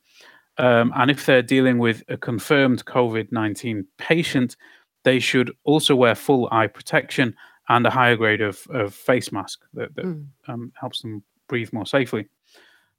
Um, 0.57 0.93
and 0.95 1.11
if 1.11 1.25
they're 1.25 1.41
dealing 1.41 1.77
with 1.77 2.03
a 2.07 2.17
confirmed 2.17 2.85
COVID 2.85 3.31
19 3.31 3.85
patient, 3.97 4.55
they 5.03 5.19
should 5.19 5.51
also 5.63 5.95
wear 5.95 6.15
full 6.15 6.47
eye 6.51 6.67
protection 6.67 7.35
and 7.69 7.85
a 7.85 7.89
higher 7.89 8.15
grade 8.15 8.41
of, 8.41 8.65
of 8.69 8.93
face 8.93 9.31
mask 9.31 9.61
that, 9.73 9.95
that 9.95 10.05
mm. 10.05 10.25
um, 10.47 10.71
helps 10.79 11.01
them 11.01 11.23
breathe 11.47 11.71
more 11.73 11.85
safely. 11.85 12.27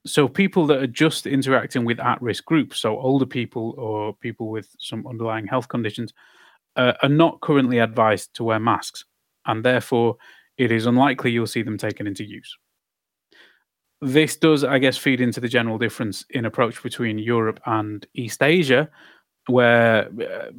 So, 0.05 0.27
people 0.27 0.65
that 0.67 0.77
are 0.81 0.87
just 0.87 1.25
interacting 1.25 1.83
with 1.83 1.99
at 1.99 2.21
risk 2.21 2.45
groups, 2.45 2.79
so 2.79 2.97
older 2.97 3.25
people 3.25 3.75
or 3.77 4.13
people 4.15 4.49
with 4.49 4.73
some 4.79 5.05
underlying 5.07 5.47
health 5.47 5.67
conditions, 5.67 6.13
uh, 6.77 6.93
are 7.03 7.09
not 7.09 7.41
currently 7.41 7.79
advised 7.79 8.33
to 8.35 8.43
wear 8.45 8.59
masks. 8.59 9.03
And 9.45 9.63
therefore, 9.63 10.17
it 10.57 10.71
is 10.71 10.85
unlikely 10.85 11.31
you'll 11.31 11.47
see 11.47 11.61
them 11.61 11.77
taken 11.77 12.07
into 12.07 12.23
use 12.23 12.57
this 14.01 14.35
does, 14.37 14.63
I 14.63 14.79
guess, 14.79 14.97
feed 14.97 15.21
into 15.21 15.39
the 15.39 15.47
general 15.47 15.77
difference 15.77 16.25
in 16.29 16.45
approach 16.45 16.81
between 16.83 17.17
Europe 17.17 17.59
and 17.65 18.05
East 18.13 18.43
Asia, 18.43 18.89
where 19.47 20.07
uh, 20.07 20.51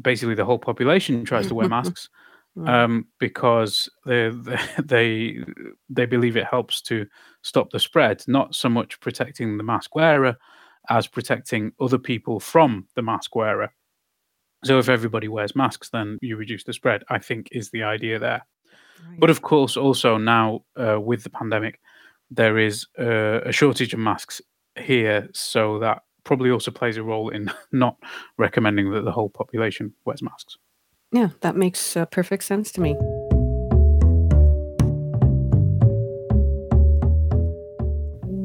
basically 0.00 0.34
the 0.34 0.44
whole 0.44 0.58
population 0.58 1.24
tries 1.24 1.48
to 1.48 1.54
wear 1.54 1.68
masks 1.76 2.08
um, 2.64 3.06
because 3.18 3.88
they, 4.04 4.30
they 4.84 5.38
they 5.88 6.06
believe 6.06 6.36
it 6.36 6.46
helps 6.46 6.80
to 6.82 7.06
stop 7.42 7.70
the 7.70 7.80
spread, 7.80 8.22
not 8.28 8.54
so 8.54 8.68
much 8.68 9.00
protecting 9.00 9.56
the 9.56 9.64
mask 9.64 9.94
wearer 9.94 10.36
as 10.88 11.08
protecting 11.08 11.72
other 11.80 11.98
people 11.98 12.38
from 12.38 12.86
the 12.94 13.02
mask 13.02 13.34
wearer. 13.34 13.72
So 14.64 14.78
if 14.78 14.88
everybody 14.88 15.28
wears 15.28 15.54
masks, 15.54 15.90
then 15.90 16.18
you 16.22 16.36
reduce 16.36 16.64
the 16.64 16.72
spread. 16.72 17.04
I 17.08 17.18
think 17.18 17.48
is 17.52 17.70
the 17.70 17.82
idea 17.82 18.18
there. 18.18 18.44
Right. 19.08 19.20
But 19.20 19.30
of 19.30 19.42
course, 19.42 19.76
also 19.76 20.16
now 20.16 20.64
uh, 20.76 21.00
with 21.00 21.22
the 21.22 21.30
pandemic, 21.30 21.80
there 22.30 22.58
is 22.58 22.86
a, 22.98 23.42
a 23.46 23.52
shortage 23.52 23.92
of 23.92 24.00
masks 24.00 24.40
here, 24.76 25.28
so 25.32 25.78
that 25.80 26.02
probably 26.24 26.50
also 26.50 26.70
plays 26.70 26.96
a 26.96 27.02
role 27.02 27.28
in 27.28 27.50
not 27.72 27.96
recommending 28.38 28.90
that 28.90 29.04
the 29.04 29.12
whole 29.12 29.28
population 29.28 29.92
wears 30.04 30.22
masks. 30.22 30.56
Yeah, 31.12 31.28
that 31.40 31.56
makes 31.56 31.96
uh, 31.96 32.06
perfect 32.06 32.44
sense 32.44 32.72
to 32.72 32.80
me. 32.80 32.96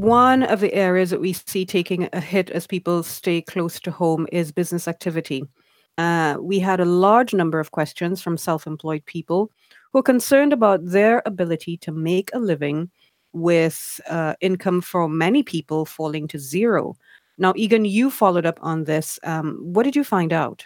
One 0.02 0.44
of 0.44 0.60
the 0.62 0.74
areas 0.74 1.12
that 1.12 1.22
we 1.22 1.34
see 1.34 1.66
taking 1.66 2.10
a 2.12 2.20
hit 2.20 2.50
as 2.50 2.66
people 2.66 3.04
stay 3.04 3.42
close 3.42 3.80
to 3.82 3.92
home 3.92 4.28
is 4.32 4.52
business 4.52 4.88
activity. 4.88 5.44
Uh, 5.98 6.38
we 6.40 6.60
had 6.60 6.80
a 6.80 6.86
large 6.86 7.34
number 7.34 7.60
of 7.60 7.72
questions 7.72 8.22
from 8.22 8.38
self 8.38 8.66
employed 8.66 9.06
people 9.06 9.52
who 9.92 10.00
are 10.00 10.04
concerned 10.04 10.54
about 10.54 10.86
their 10.86 11.22
ability 11.26 11.78
to 11.78 11.92
make 11.92 12.30
a 12.34 12.40
living 12.40 12.90
with 13.34 14.00
uh, 14.10 14.34
income 14.42 14.82
for 14.82 15.08
many 15.08 15.44
people 15.44 15.86
falling 15.86 16.28
to 16.28 16.40
zero. 16.40 16.96
Now, 17.38 17.54
Egan, 17.56 17.86
you 17.86 18.10
followed 18.10 18.46
up 18.46 18.60
on 18.62 18.84
this. 18.84 19.20
Um, 19.24 19.58
what 19.62 19.84
did 19.84 19.96
you 19.96 20.04
find 20.04 20.34
out? 20.34 20.66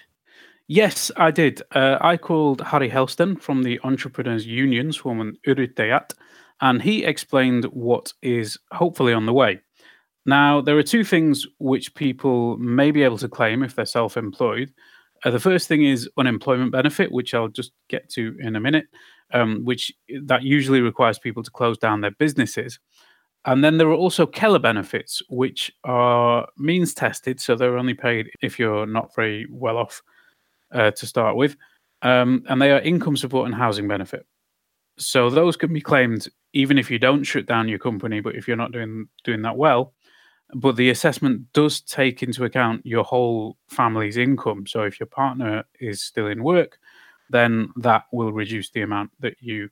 Yes, 0.68 1.12
I 1.16 1.30
did. 1.30 1.62
Uh, 1.72 1.98
I 2.02 2.18
called 2.18 2.62
Harry 2.62 2.90
Helston 2.90 3.36
from 3.36 3.64
the 3.64 3.80
Entrepreneurs 3.84 4.48
Union, 4.48 4.92
Suomen 4.92 5.34
Yrittäjät, 5.46 6.14
and 6.60 6.82
he 6.82 7.06
explained 7.06 7.66
what 7.66 8.12
is 8.24 8.58
hopefully 8.72 9.14
on 9.14 9.28
the 9.28 9.34
way. 9.34 9.62
Now, 10.26 10.62
there 10.62 10.78
are 10.78 10.84
two 10.84 11.04
things 11.04 11.46
which 11.60 11.94
people 11.94 12.58
may 12.58 12.90
be 12.90 13.04
able 13.04 13.20
to 13.20 13.30
claim 13.30 13.62
if 13.62 13.76
they're 13.76 13.86
self 13.86 14.18
employed. 14.18 14.74
Uh, 15.26 15.32
the 15.32 15.40
first 15.40 15.68
thing 15.68 15.84
is 15.84 16.10
unemployment 16.18 16.72
benefit, 16.72 17.12
which 17.12 17.34
I'll 17.34 17.50
just 17.50 17.72
get 17.90 18.08
to 18.12 18.38
in 18.40 18.56
a 18.56 18.60
minute 18.60 18.86
um, 19.34 19.64
which 19.64 19.92
that 20.24 20.44
usually 20.44 20.82
requires 20.82 21.20
people 21.20 21.44
to 21.44 21.52
close 21.52 21.78
down 21.78 22.02
their 22.02 22.12
businesses. 22.12 22.80
And 23.46 23.64
then 23.64 23.78
there 23.78 23.90
are 23.90 23.94
also 23.94 24.26
Kela 24.26 24.62
benefits, 24.62 25.22
which 25.30 25.72
are 25.84 26.48
means 26.58 26.94
tested, 26.94 27.40
so 27.40 27.56
they're 27.56 27.78
only 27.78 27.94
paid 27.94 28.30
if 28.42 28.58
you're 28.58 28.88
not 28.88 29.14
very 29.16 29.46
well 29.52 29.78
off 29.78 30.02
uh, 30.72 30.92
to 30.92 31.06
start 31.06 31.36
with, 31.36 31.56
um, 32.02 32.44
and 32.50 32.60
they 32.62 32.72
are 32.72 32.80
income 32.80 33.16
support 33.16 33.46
and 33.46 33.54
housing 33.54 33.88
benefit. 33.88 34.26
So 34.98 35.30
those 35.30 35.58
can 35.58 35.74
be 35.74 35.82
claimed 35.82 36.28
even 36.54 36.78
if 36.78 36.90
you 36.90 36.98
don't 36.98 37.24
shut 37.24 37.46
down 37.46 37.68
your 37.68 37.80
company, 37.80 38.20
but 38.20 38.36
if 38.36 38.48
you're 38.48 38.58
not 38.58 38.72
doing 38.72 39.08
doing 39.24 39.42
that 39.44 39.58
well. 39.58 39.94
But 40.54 40.76
the 40.76 40.90
assessment 40.90 41.52
does 41.54 41.82
take 41.82 42.22
into 42.22 42.46
account 42.46 42.86
your 42.86 43.04
whole 43.04 43.58
family's 43.68 44.18
income. 44.18 44.68
So 44.68 44.84
if 44.84 45.00
your 45.00 45.08
partner 45.08 45.64
is 45.80 46.02
still 46.02 46.28
in 46.28 46.44
work, 46.44 46.78
then 47.30 47.70
that 47.78 48.04
will 48.12 48.32
reduce 48.32 48.70
the 48.70 48.82
amount 48.82 49.12
that 49.20 49.36
you 49.40 49.70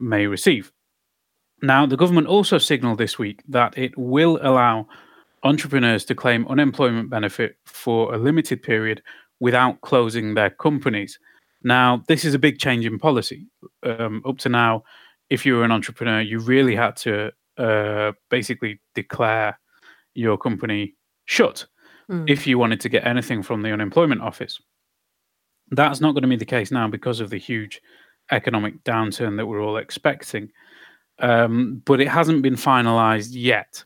may 0.00 0.26
receive. 0.26 0.72
Now, 1.60 1.86
the 1.86 1.96
government 1.96 2.28
also 2.28 2.58
signaled 2.58 2.98
this 2.98 3.18
week 3.18 3.42
that 3.48 3.76
it 3.76 3.96
will 3.98 4.38
allow 4.42 4.86
entrepreneurs 5.42 6.04
to 6.06 6.14
claim 6.14 6.46
unemployment 6.48 7.10
benefit 7.10 7.56
for 7.64 8.14
a 8.14 8.18
limited 8.18 8.62
period 8.62 9.02
without 9.40 9.80
closing 9.82 10.34
their 10.34 10.50
companies. 10.50 11.18
Now, 11.62 12.04
this 12.06 12.24
is 12.24 12.34
a 12.34 12.38
big 12.38 12.58
change 12.58 12.86
in 12.86 12.98
policy. 12.98 13.46
Um, 13.82 14.22
up 14.26 14.38
to 14.38 14.48
now, 14.48 14.84
if 15.30 15.44
you 15.44 15.56
were 15.56 15.64
an 15.64 15.72
entrepreneur, 15.72 16.20
you 16.20 16.38
really 16.38 16.76
had 16.76 16.96
to 16.96 17.32
uh, 17.56 18.12
basically 18.30 18.80
declare 18.94 19.58
your 20.18 20.36
company 20.36 20.94
shut 21.24 21.66
mm. 22.10 22.28
if 22.28 22.46
you 22.46 22.58
wanted 22.58 22.80
to 22.80 22.88
get 22.88 23.06
anything 23.06 23.42
from 23.42 23.62
the 23.62 23.72
unemployment 23.72 24.22
office. 24.22 24.60
That's 25.70 26.00
not 26.00 26.12
going 26.12 26.22
to 26.22 26.28
be 26.28 26.44
the 26.44 26.56
case 26.56 26.70
now 26.72 26.88
because 26.88 27.20
of 27.20 27.30
the 27.30 27.38
huge 27.38 27.80
economic 28.30 28.82
downturn 28.84 29.36
that 29.36 29.46
we're 29.46 29.62
all 29.62 29.76
expecting. 29.78 30.50
Um, 31.20 31.82
but 31.84 32.00
it 32.00 32.08
hasn't 32.08 32.42
been 32.42 32.56
finalized 32.56 33.30
yet. 33.32 33.84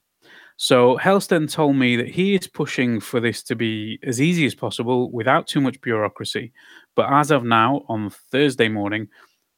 So 0.57 0.97
Helsten 0.99 1.49
told 1.51 1.77
me 1.77 1.97
that 1.97 2.09
he 2.09 2.35
is 2.35 2.47
pushing 2.47 3.01
for 3.01 3.21
this 3.21 3.43
to 3.45 3.57
be 3.57 3.99
as 4.05 4.21
easy 4.21 4.47
as 4.47 4.55
possible 4.55 5.11
without 5.11 5.47
too 5.47 5.61
much 5.61 5.81
bureaucracy. 5.81 6.53
But 6.95 7.11
as 7.11 7.31
of 7.31 7.43
now, 7.43 7.83
on 7.89 8.11
Thursday 8.31 8.69
morning, 8.69 9.09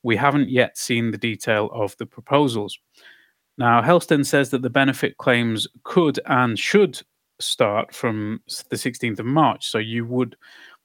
We 0.05 0.17
haven't 0.17 0.51
yet 0.51 0.77
seen 0.77 1.11
the 1.11 1.19
detail 1.19 1.71
of 1.73 1.97
the 1.97 2.07
proposals. 2.07 2.79
Now, 3.57 3.83
Helston 3.83 4.25
says 4.25 4.51
that 4.51 4.63
the 4.63 4.71
benefit 4.71 5.17
claims 5.19 5.69
could 5.85 6.19
and 6.27 6.59
should 6.59 7.01
start 7.41 7.95
from 7.95 8.41
the 8.71 8.77
16th 8.77 9.19
of 9.19 9.27
March. 9.27 9.69
So 9.69 9.79
you 9.79 10.07
would 10.07 10.37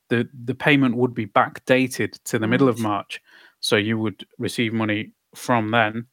the 0.10 0.28
the 0.44 0.56
payment 0.56 0.98
would 0.98 1.14
be 1.14 1.28
backdated 1.28 2.20
to 2.26 2.40
the 2.40 2.42
right. 2.42 2.50
middle 2.50 2.70
of 2.70 2.80
March. 2.80 3.22
So 3.60 3.76
you 3.76 3.98
would 3.98 4.26
receive 4.38 4.74
money 4.74 5.12
from 5.36 5.72
then. 5.72 6.08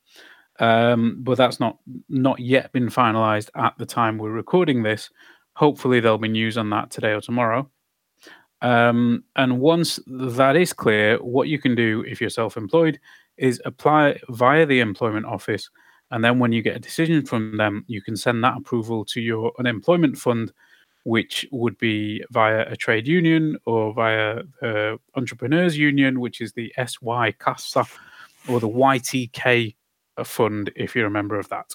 Um, 0.58 1.18
but 1.20 1.36
that's 1.36 1.60
not 1.60 1.78
not 2.08 2.38
yet 2.38 2.72
been 2.72 2.88
finalized 2.88 3.50
at 3.56 3.76
the 3.78 3.86
time 3.86 4.18
we're 4.18 4.30
recording 4.30 4.82
this. 4.82 5.10
Hopefully 5.54 6.00
there'll 6.00 6.18
be 6.18 6.28
news 6.28 6.56
on 6.58 6.70
that 6.70 6.90
today 6.90 7.12
or 7.12 7.20
tomorrow. 7.20 7.68
Um, 8.62 9.25
and 9.36 9.60
once 9.60 10.00
that 10.06 10.56
is 10.56 10.72
clear, 10.72 11.18
what 11.18 11.48
you 11.48 11.58
can 11.58 11.75
do 11.75 12.04
if 12.06 12.20
you're 12.20 12.30
self-employed 12.30 12.98
is 13.36 13.60
apply 13.66 14.18
via 14.30 14.64
the 14.64 14.80
employment 14.80 15.26
office 15.26 15.68
and 16.10 16.25
then 16.25 16.38
when 16.38 16.52
you 16.52 16.62
get 16.62 16.76
a 16.76 16.80
decision 16.80 17.25
from 17.25 17.56
them, 17.56 17.84
you 17.88 18.00
can 18.00 18.16
send 18.16 18.42
that 18.44 18.56
approval 18.56 19.04
to 19.06 19.20
your 19.20 19.52
unemployment 19.58 20.16
fund, 20.16 20.52
which 21.04 21.46
would 21.50 21.76
be 21.78 22.25
via 22.30 22.64
a 22.70 22.76
trade 22.76 23.06
union 23.08 23.56
or 23.66 23.92
via 23.92 24.42
the 24.60 24.98
entrepreneurs 25.16 25.76
union, 25.76 26.20
which 26.20 26.40
is 26.40 26.52
the 26.52 26.72
SY 26.76 27.32
CASA 27.38 27.86
or 28.48 28.60
the 28.60 28.68
YTK 28.68 29.75
fund, 30.25 30.70
if 30.76 30.94
you're 30.94 31.06
a 31.06 31.10
member 31.10 31.38
of 31.38 31.48
that. 31.48 31.75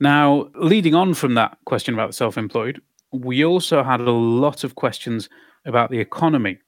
Now, 0.00 0.50
leading 0.54 0.94
on 0.94 1.14
from 1.14 1.34
that 1.34 1.58
question 1.64 1.94
about 1.94 2.14
self 2.14 2.36
employed, 2.36 2.80
we 3.12 3.44
also 3.44 3.82
had 3.82 4.00
a 4.00 4.10
lot 4.10 4.64
of 4.64 4.74
questions 4.74 5.28
about 5.64 5.90
the 5.90 5.98
economy. 5.98 6.58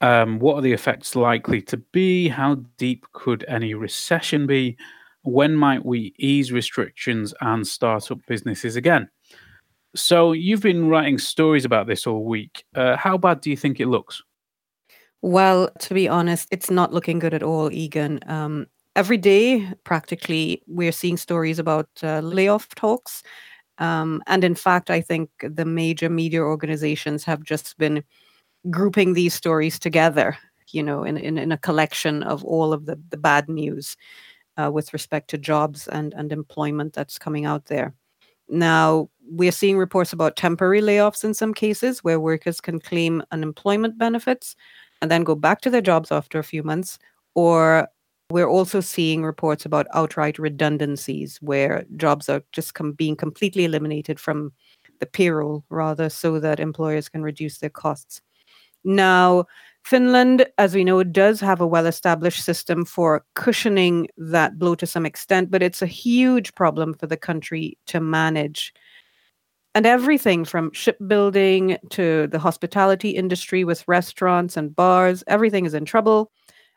Um, 0.00 0.38
what 0.38 0.54
are 0.54 0.62
the 0.62 0.72
effects 0.72 1.16
likely 1.16 1.60
to 1.62 1.76
be? 1.76 2.28
How 2.28 2.56
deep 2.76 3.06
could 3.12 3.44
any 3.48 3.74
recession 3.74 4.46
be? 4.46 4.76
When 5.22 5.54
might 5.54 5.84
we 5.84 6.14
ease 6.18 6.52
restrictions 6.52 7.34
and 7.40 7.66
start 7.66 8.10
up 8.10 8.18
businesses 8.26 8.76
again? 8.76 9.08
So, 9.94 10.32
you've 10.32 10.62
been 10.62 10.88
writing 10.88 11.18
stories 11.18 11.64
about 11.64 11.86
this 11.86 12.06
all 12.06 12.24
week. 12.24 12.64
Uh, 12.74 12.96
how 12.96 13.16
bad 13.16 13.40
do 13.40 13.50
you 13.50 13.56
think 13.56 13.80
it 13.80 13.86
looks? 13.86 14.22
Well, 15.22 15.70
to 15.80 15.94
be 15.94 16.08
honest, 16.08 16.48
it's 16.50 16.70
not 16.70 16.92
looking 16.92 17.18
good 17.18 17.34
at 17.34 17.42
all, 17.42 17.72
Egan. 17.72 18.20
Um, 18.26 18.66
every 18.94 19.16
day, 19.16 19.72
practically, 19.84 20.62
we're 20.66 20.92
seeing 20.92 21.16
stories 21.16 21.58
about 21.58 21.88
uh, 22.02 22.20
layoff 22.20 22.68
talks. 22.74 23.22
Um, 23.78 24.22
and 24.26 24.44
in 24.44 24.54
fact, 24.54 24.90
I 24.90 25.00
think 25.00 25.30
the 25.40 25.64
major 25.64 26.08
media 26.08 26.42
organizations 26.42 27.24
have 27.24 27.42
just 27.42 27.78
been 27.78 28.04
grouping 28.70 29.14
these 29.14 29.34
stories 29.34 29.78
together, 29.78 30.36
you 30.72 30.82
know, 30.82 31.02
in, 31.04 31.16
in, 31.16 31.38
in 31.38 31.52
a 31.52 31.58
collection 31.58 32.22
of 32.22 32.44
all 32.44 32.72
of 32.72 32.86
the, 32.86 33.00
the 33.10 33.16
bad 33.16 33.48
news 33.48 33.96
uh, 34.58 34.70
with 34.70 34.92
respect 34.92 35.30
to 35.30 35.38
jobs 35.38 35.88
and, 35.88 36.12
and 36.14 36.32
employment 36.32 36.92
that's 36.92 37.18
coming 37.18 37.46
out 37.46 37.66
there. 37.66 37.94
Now, 38.48 39.08
we're 39.30 39.52
seeing 39.52 39.78
reports 39.78 40.12
about 40.12 40.36
temporary 40.36 40.80
layoffs 40.80 41.24
in 41.24 41.34
some 41.34 41.54
cases 41.54 42.02
where 42.02 42.18
workers 42.18 42.60
can 42.60 42.80
claim 42.80 43.22
unemployment 43.30 43.98
benefits 43.98 44.56
and 45.00 45.10
then 45.10 45.22
go 45.22 45.34
back 45.34 45.60
to 45.60 45.70
their 45.70 45.82
jobs 45.82 46.10
after 46.10 46.38
a 46.38 46.44
few 46.44 46.62
months. 46.62 46.98
Or 47.34 47.88
we're 48.30 48.48
also 48.48 48.80
seeing 48.80 49.22
reports 49.22 49.64
about 49.64 49.86
outright 49.94 50.38
redundancies 50.38 51.38
where 51.40 51.84
jobs 51.96 52.28
are 52.28 52.42
just 52.52 52.74
com- 52.74 52.92
being 52.92 53.16
completely 53.16 53.64
eliminated 53.64 54.18
from 54.18 54.52
the 55.00 55.06
payroll, 55.06 55.64
rather, 55.70 56.08
so 56.08 56.40
that 56.40 56.58
employers 56.58 57.08
can 57.08 57.22
reduce 57.22 57.58
their 57.58 57.70
costs. 57.70 58.20
Now, 58.82 59.44
Finland, 59.88 60.44
as 60.58 60.74
we 60.74 60.84
know, 60.84 61.02
does 61.02 61.40
have 61.40 61.62
a 61.62 61.66
well 61.66 61.86
established 61.86 62.44
system 62.44 62.84
for 62.84 63.24
cushioning 63.34 64.06
that 64.18 64.58
blow 64.58 64.74
to 64.74 64.86
some 64.86 65.06
extent, 65.06 65.50
but 65.50 65.62
it's 65.62 65.80
a 65.80 65.86
huge 65.86 66.54
problem 66.54 66.92
for 66.92 67.06
the 67.06 67.16
country 67.16 67.78
to 67.86 67.98
manage. 67.98 68.74
And 69.74 69.86
everything 69.86 70.44
from 70.44 70.74
shipbuilding 70.74 71.78
to 71.88 72.26
the 72.26 72.38
hospitality 72.38 73.10
industry 73.10 73.64
with 73.64 73.88
restaurants 73.88 74.58
and 74.58 74.76
bars, 74.76 75.24
everything 75.26 75.64
is 75.64 75.72
in 75.72 75.86
trouble. 75.86 76.32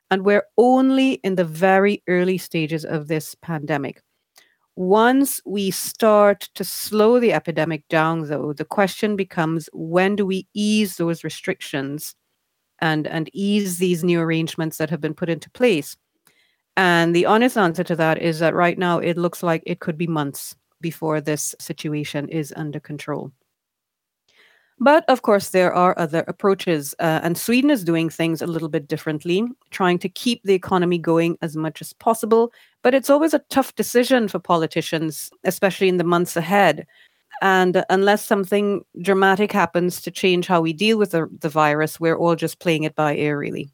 And 0.10 0.24
we're 0.24 0.46
only 0.58 1.16
in 1.16 1.36
the 1.36 1.44
very 1.44 2.02
early 2.08 2.38
stages 2.38 2.86
of 2.86 3.10
this 3.10 3.36
pandemic. 3.36 4.02
Once 4.78 5.42
we 5.46 5.70
start 5.70 6.48
to 6.56 6.64
slow 6.64 7.20
the 7.20 7.34
epidemic 7.34 7.86
down, 7.90 8.30
though, 8.30 8.54
the 8.54 8.64
question 8.64 9.18
becomes 9.18 9.70
when 9.74 10.16
do 10.16 10.26
we 10.26 10.48
ease 10.54 10.96
those 10.96 11.26
restrictions 11.26 12.16
and 12.82 13.08
and 13.08 13.30
ease 13.34 13.78
these 13.78 14.04
new 14.04 14.20
arrangements 14.20 14.78
that 14.78 14.90
have 14.90 15.02
been 15.02 15.14
put 15.14 15.30
into 15.30 15.50
place 15.52 15.96
and 16.78 17.16
the 17.16 17.26
honest 17.26 17.58
answer 17.58 17.84
to 17.84 17.96
that 17.96 18.22
is 18.22 18.40
that 18.40 18.56
right 18.56 18.78
now 18.78 19.00
it 19.00 19.18
looks 19.18 19.44
like 19.44 19.64
it 19.66 19.80
could 19.80 19.98
be 19.98 20.08
months 20.08 20.56
before 20.80 21.22
this 21.22 21.56
situation 21.60 22.28
is 22.30 22.54
under 22.56 22.80
control 22.80 23.32
but 24.84 25.08
of 25.08 25.22
course, 25.22 25.50
there 25.50 25.72
are 25.72 25.98
other 26.00 26.24
approaches, 26.28 26.96
uh, 27.00 27.20
and 27.22 27.38
Sweden 27.38 27.70
is 27.70 27.84
doing 27.84 28.10
things 28.10 28.42
a 28.42 28.48
little 28.48 28.68
bit 28.68 28.88
differently, 28.88 29.48
trying 29.70 30.00
to 30.00 30.10
keep 30.10 30.42
the 30.44 30.56
economy 30.56 30.98
going 30.98 31.38
as 31.44 31.56
much 31.56 31.82
as 31.82 31.94
possible. 31.94 32.52
But 32.82 32.96
it's 32.96 33.10
always 33.10 33.36
a 33.36 33.46
tough 33.52 33.76
decision 33.76 34.28
for 34.28 34.40
politicians, 34.40 35.30
especially 35.44 35.88
in 35.88 35.98
the 35.98 36.04
months 36.04 36.36
ahead, 36.36 36.88
and 37.42 37.84
unless 37.90 38.24
something 38.24 38.86
dramatic 39.02 39.52
happens 39.52 40.02
to 40.02 40.12
change 40.12 40.48
how 40.48 40.62
we 40.62 40.74
deal 40.74 40.98
with 40.98 41.12
the, 41.12 41.28
the 41.40 41.50
virus, 41.50 42.00
we're 42.00 42.18
all 42.18 42.36
just 42.36 42.60
playing 42.60 42.84
it 42.84 42.96
by 42.96 43.16
ear, 43.16 43.38
really. 43.38 43.74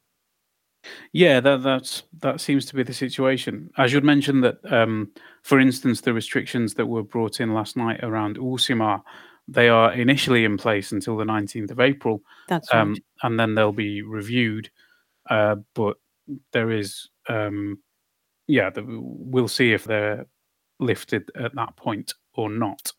Yeah, 1.12 1.42
that 1.42 1.64
that's 1.64 2.04
that 2.22 2.40
seems 2.40 2.66
to 2.68 2.76
be 2.76 2.84
the 2.84 2.94
situation. 2.94 3.70
I 3.76 3.88
should 3.88 4.06
mention 4.06 4.40
that, 4.42 4.60
um, 4.72 5.12
for 5.44 5.60
instance, 5.60 6.00
the 6.00 6.14
restrictions 6.14 6.76
that 6.76 6.86
were 6.86 7.04
brought 7.04 7.42
in 7.42 7.54
last 7.54 7.76
night 7.76 8.00
around 8.04 8.38
Uusimaa, 8.38 9.02
they 9.50 9.68
are 9.68 9.92
initially 9.92 10.46
in 10.46 10.56
place 10.58 10.94
until 10.94 11.18
the 11.18 11.26
19th 11.26 11.72
of 11.72 11.82
April. 11.82 12.22
That's 12.48 12.74
um, 12.74 12.94
right. 12.94 13.02
and 13.24 13.38
then 13.38 13.56
they'll 13.56 13.74
be 13.74 14.02
reviewed. 14.02 14.70
Uh, 15.30 15.58
but 15.74 15.98
there 16.54 16.72
is, 16.72 17.10
um, 17.28 17.80
yeah, 18.48 18.70
the, 18.70 18.86
we'll 18.88 19.50
see 19.50 19.74
if 19.74 19.84
they're 19.84 20.26
lifted 20.80 21.30
at 21.36 21.54
that 21.56 21.76
point 21.76 22.14
or 22.34 22.50
not 22.50 22.94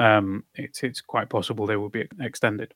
um, 0.00 0.44
it's 0.54 0.82
it's 0.82 1.00
quite 1.00 1.28
possible 1.28 1.66
they 1.66 1.76
will 1.76 1.90
be 1.90 2.08
extended. 2.20 2.74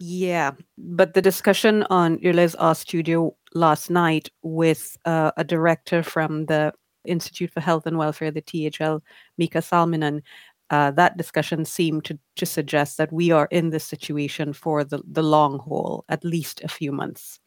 Yeah, 0.00 0.52
but 0.76 1.14
the 1.14 1.22
discussion 1.22 1.84
on 1.84 2.18
Yle's 2.22 2.56
A-Studio 2.58 3.34
last 3.54 3.90
night 3.90 4.30
with 4.42 4.96
uh, 5.04 5.32
a 5.36 5.44
director 5.44 6.02
from 6.02 6.46
the 6.46 6.72
Institute 7.04 7.50
for 7.50 7.60
Health 7.60 7.86
and 7.86 7.98
Welfare, 7.98 8.30
the 8.30 8.42
THL, 8.42 8.98
Mika 9.38 9.58
Salminen, 9.58 10.22
uh, 10.70 10.90
that 10.92 11.16
discussion 11.16 11.64
seemed 11.64 12.04
to, 12.04 12.18
to 12.36 12.46
suggest 12.46 12.96
that 12.96 13.12
we 13.12 13.30
are 13.30 13.48
in 13.50 13.70
this 13.70 13.84
situation 13.84 14.52
for 14.52 14.84
the, 14.84 15.02
the 15.10 15.22
long 15.22 15.58
haul, 15.58 16.04
at 16.08 16.24
least 16.24 16.62
a 16.62 16.68
few 16.68 16.92
months. 16.92 17.38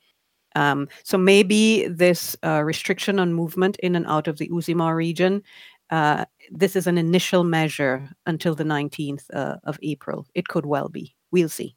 Um, 0.56 0.88
so 1.04 1.18
maybe 1.18 1.88
this 1.88 2.36
uh, 2.44 2.64
restriction 2.64 3.20
on 3.20 3.34
movement 3.34 3.78
in 3.78 3.96
and 3.96 4.06
out 4.08 4.28
of 4.28 4.38
the 4.38 4.48
Uusimaa 4.50 4.96
region 4.96 5.44
uh, 5.90 6.26
this 6.52 6.76
is 6.76 6.88
an 6.88 6.98
initial 6.98 7.44
measure 7.44 8.10
until 8.26 8.56
the 8.56 8.64
19th 8.64 9.26
uh, 9.34 9.58
of 9.64 9.78
April. 9.82 10.26
It 10.34 10.48
could 10.48 10.66
well 10.66 10.90
be. 10.90 11.16
We'll 11.32 11.50
see. 11.50 11.76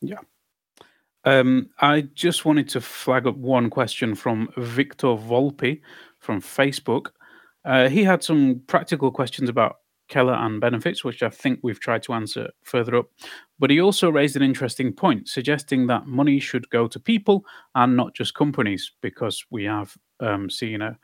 Yeah. 0.00 0.18
Um, 1.24 1.68
I 1.80 2.02
just 2.14 2.44
wanted 2.44 2.68
to 2.70 2.80
flag 2.80 3.26
up 3.26 3.36
one 3.36 3.68
question 3.68 4.14
from 4.14 4.48
Victor 4.56 5.08
Volpi 5.08 5.80
from 6.18 6.40
Facebook. 6.40 7.08
Uh, 7.64 7.88
he 7.88 8.02
had 8.02 8.24
some 8.24 8.62
practical 8.66 9.10
questions 9.10 9.48
about 9.48 9.76
Kela 10.10 10.36
and 10.44 10.60
benefits, 10.60 11.04
which 11.04 11.22
I 11.22 11.28
think 11.28 11.60
we've 11.62 11.78
tried 11.78 12.02
to 12.04 12.14
answer 12.14 12.50
further 12.62 12.96
up. 12.96 13.10
But 13.58 13.70
he 13.70 13.80
also 13.80 14.10
raised 14.10 14.36
an 14.36 14.42
interesting 14.42 14.92
point, 14.92 15.28
suggesting 15.28 15.86
that 15.86 16.06
money 16.06 16.40
should 16.40 16.68
go 16.70 16.88
to 16.88 16.98
people 16.98 17.44
and 17.74 17.96
not 17.96 18.14
just 18.14 18.34
companies, 18.34 18.90
because 19.02 19.44
we 19.50 19.64
have 19.64 19.96
um, 20.20 20.50
seen 20.50 20.82
a 20.82 20.98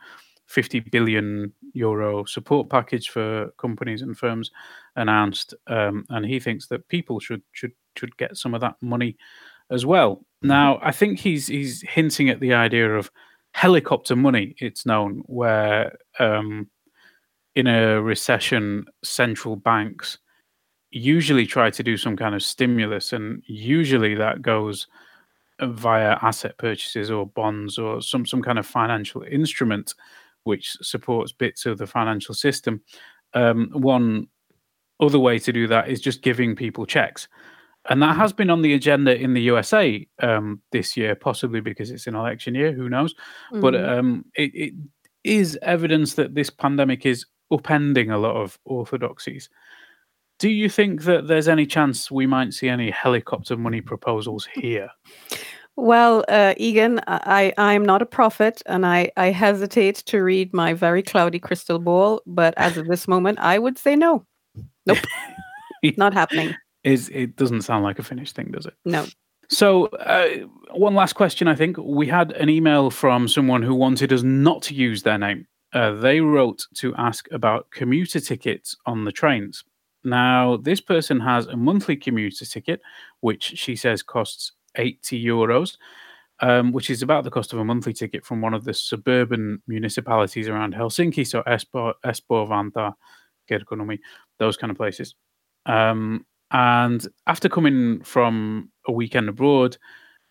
50 0.47 0.81
billion 0.81 1.53
euro 1.73 2.25
support 2.25 2.71
package 2.71 3.11
for 3.11 3.51
companies 3.59 4.03
and 4.03 4.17
firms 4.17 4.51
announced, 4.95 5.55
um, 5.67 6.05
and 6.11 6.25
he 6.25 6.41
thinks 6.41 6.69
that 6.69 6.89
people 6.89 7.21
should 7.21 7.43
should 7.53 7.73
should 7.97 8.17
get 8.17 8.37
some 8.37 8.55
of 8.55 8.61
that 8.61 8.77
money 8.81 9.17
as 9.71 9.85
well. 9.85 10.17
Mm-hmm. 10.17 10.49
Now, 10.49 10.79
I 10.83 10.93
think 10.93 11.19
he's 11.19 11.47
he's 11.49 11.83
hinting 11.83 12.29
at 12.31 12.41
the 12.41 12.55
idea 12.55 12.97
of 12.97 13.11
helicopter 13.53 14.17
money. 14.17 14.55
It's 14.59 14.87
known 14.87 15.23
where 15.27 15.97
um, 16.19 16.69
in 17.55 17.67
a 17.67 18.01
recession, 18.01 18.87
central 19.03 19.57
banks 19.57 20.19
usually 20.91 21.47
try 21.47 21.71
to 21.71 21.83
do 21.83 21.97
some 21.97 22.17
kind 22.17 22.35
of 22.35 22.43
stimulus, 22.43 23.13
and 23.13 23.43
usually 23.47 24.15
that 24.15 24.43
goes 24.43 24.87
via 25.61 26.19
asset 26.21 26.59
purchases 26.59 27.11
or 27.11 27.27
bonds 27.27 27.79
or 27.79 28.03
some 28.03 28.27
some 28.27 28.43
kind 28.43 28.59
of 28.59 28.67
financial 28.67 29.23
instrument 29.23 29.95
which 30.47 30.77
supports 30.83 31.33
bits 31.33 31.67
of 31.67 31.79
the 31.79 31.87
financial 31.87 32.35
system. 32.35 32.83
Um, 33.35 33.71
one 33.73 34.29
other 35.01 35.19
way 35.19 35.39
to 35.41 35.53
do 35.53 35.67
that 35.69 35.89
is 35.89 36.01
just 36.01 36.23
giving 36.23 36.57
people 36.57 36.87
checks. 36.87 37.29
And 37.89 38.03
that 38.03 38.17
has 38.17 38.33
been 38.33 38.51
on 38.51 38.63
the 38.63 38.75
agenda 38.75 39.17
in 39.17 39.35
the 39.35 39.43
USA 39.43 40.07
um, 40.21 40.61
this 40.73 40.97
year, 40.97 41.15
possibly 41.15 41.61
because 41.61 41.91
it's 41.91 42.07
an 42.07 42.17
election 42.17 42.55
year, 42.55 42.73
who 42.73 42.89
knows? 42.89 43.15
Mm. 43.53 43.61
But 43.61 43.75
mm-hmm. 43.75 43.99
um, 43.99 44.25
it, 44.35 44.51
it 44.55 44.75
is 45.25 45.59
evidence 45.63 46.15
that 46.15 46.35
this 46.35 46.51
pandemic 46.51 47.07
is 47.07 47.27
upending 47.53 48.13
a 48.13 48.19
lot 48.19 48.37
of 48.37 48.59
orthodoxies. 48.65 49.49
Do 50.39 50.49
you 50.49 50.69
think 50.69 51.05
that 51.05 51.29
there's 51.29 51.49
any 51.49 51.65
chance 51.65 52.11
we 52.11 52.27
might 52.27 52.53
see 52.53 52.69
any 52.69 52.91
helicopter 52.91 53.57
money 53.57 53.81
proposals 53.81 54.47
here? 54.55 54.91
Well, 55.77 56.25
uh, 56.29 56.55
Egan, 56.57 57.01
I, 57.07 57.53
I'm 57.59 57.85
not 57.85 58.01
a 58.01 58.07
prophet 58.07 58.63
and 58.65 58.87
I, 58.87 59.11
I 59.17 59.27
hesitate 59.31 59.97
to 60.07 60.23
read 60.23 60.55
my 60.55 60.73
very 60.73 61.03
cloudy 61.03 61.39
crystal 61.39 61.79
ball, 61.79 62.23
but 62.27 62.55
as 62.57 62.79
of 62.79 62.87
this 62.87 63.07
moment, 63.07 63.39
I 63.41 63.59
would 63.59 63.77
say 63.77 63.95
no. 63.95 64.25
Nope. 64.87 64.99
not 65.99 66.15
happening. 66.15 66.55
Is 66.83 67.11
it 67.11 67.37
doesn't 67.37 67.63
sound 67.63 67.85
like 67.85 67.99
a 67.99 68.03
finished 68.03 68.35
thing, 68.35 68.53
does 68.53 68.65
it? 68.65 68.75
No. 68.85 69.07
So, 69.49 69.87
uh, 69.87 70.29
one 70.73 70.95
last 70.95 71.13
question. 71.13 71.47
I 71.47 71.55
think 71.55 71.77
we 71.79 72.07
had 72.09 72.33
an 72.33 72.49
email 72.49 72.91
from 72.91 73.29
someone 73.29 73.63
who 73.63 73.75
wanted 73.75 74.13
us 74.13 74.23
not 74.23 74.63
to 74.63 74.75
use 74.75 75.03
their 75.03 75.19
name. 75.19 75.47
Uh, 75.73 75.93
they 75.93 76.21
wrote 76.21 76.67
to 76.77 76.95
ask 76.97 77.29
about 77.33 77.71
commuter 77.71 78.19
tickets 78.19 78.77
on 78.87 79.05
the 79.05 79.13
trains. 79.13 79.63
Now, 80.05 80.57
this 80.57 80.81
person 80.81 81.21
has 81.21 81.47
a 81.47 81.57
monthly 81.57 81.97
commuter 81.97 82.45
ticket, 82.45 82.81
which 83.21 83.43
she 83.57 83.77
says 83.77 84.03
costs 84.03 84.53
80 84.77 85.25
euros, 85.25 85.77
um, 86.41 86.73
which 86.73 86.91
is 86.91 87.03
about 87.03 87.25
the 87.25 87.31
cost 87.31 87.53
of 87.53 87.59
a 87.59 87.65
monthly 87.65 87.93
ticket 87.93 88.25
from 88.25 88.41
one 88.41 88.55
of 88.55 88.65
the 88.65 88.75
suburban 88.75 89.63
municipalities 89.67 90.49
around 90.49 90.75
Helsinki, 90.75 91.27
so 91.27 91.43
Espoo, 91.45 91.95
Espoo 92.05 92.49
Vantaa, 92.49 92.95
Kirkkonummi, 93.51 93.99
those 94.39 94.57
kind 94.57 94.71
of 94.71 94.77
places. 94.77 95.15
Um, 95.67 96.27
and 96.51 97.07
after 97.27 97.49
coming 97.49 98.03
from 98.03 98.71
a 98.87 98.93
weekend 98.93 99.29
abroad, 99.29 99.77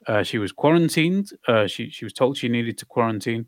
uh, 0.07 0.23
she 0.23 0.37
was 0.37 0.51
quarantined. 0.51 1.31
Uh, 1.47 1.67
she 1.67 1.89
she 1.89 2.05
was 2.05 2.13
told 2.13 2.37
she 2.37 2.47
needed 2.47 2.77
to 2.77 2.85
quarantine, 2.85 3.47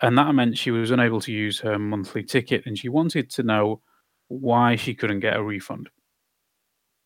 and 0.00 0.18
that 0.18 0.34
meant 0.34 0.58
she 0.58 0.70
was 0.70 0.90
unable 0.90 1.20
to 1.20 1.32
use 1.32 1.60
her 1.60 1.78
monthly 1.78 2.22
ticket, 2.22 2.66
and 2.66 2.76
she 2.76 2.88
wanted 2.88 3.30
to 3.30 3.42
know 3.42 3.80
why 4.28 4.76
she 4.76 4.94
couldn't 4.94 5.20
get 5.20 5.36
a 5.36 5.42
refund. 5.42 5.88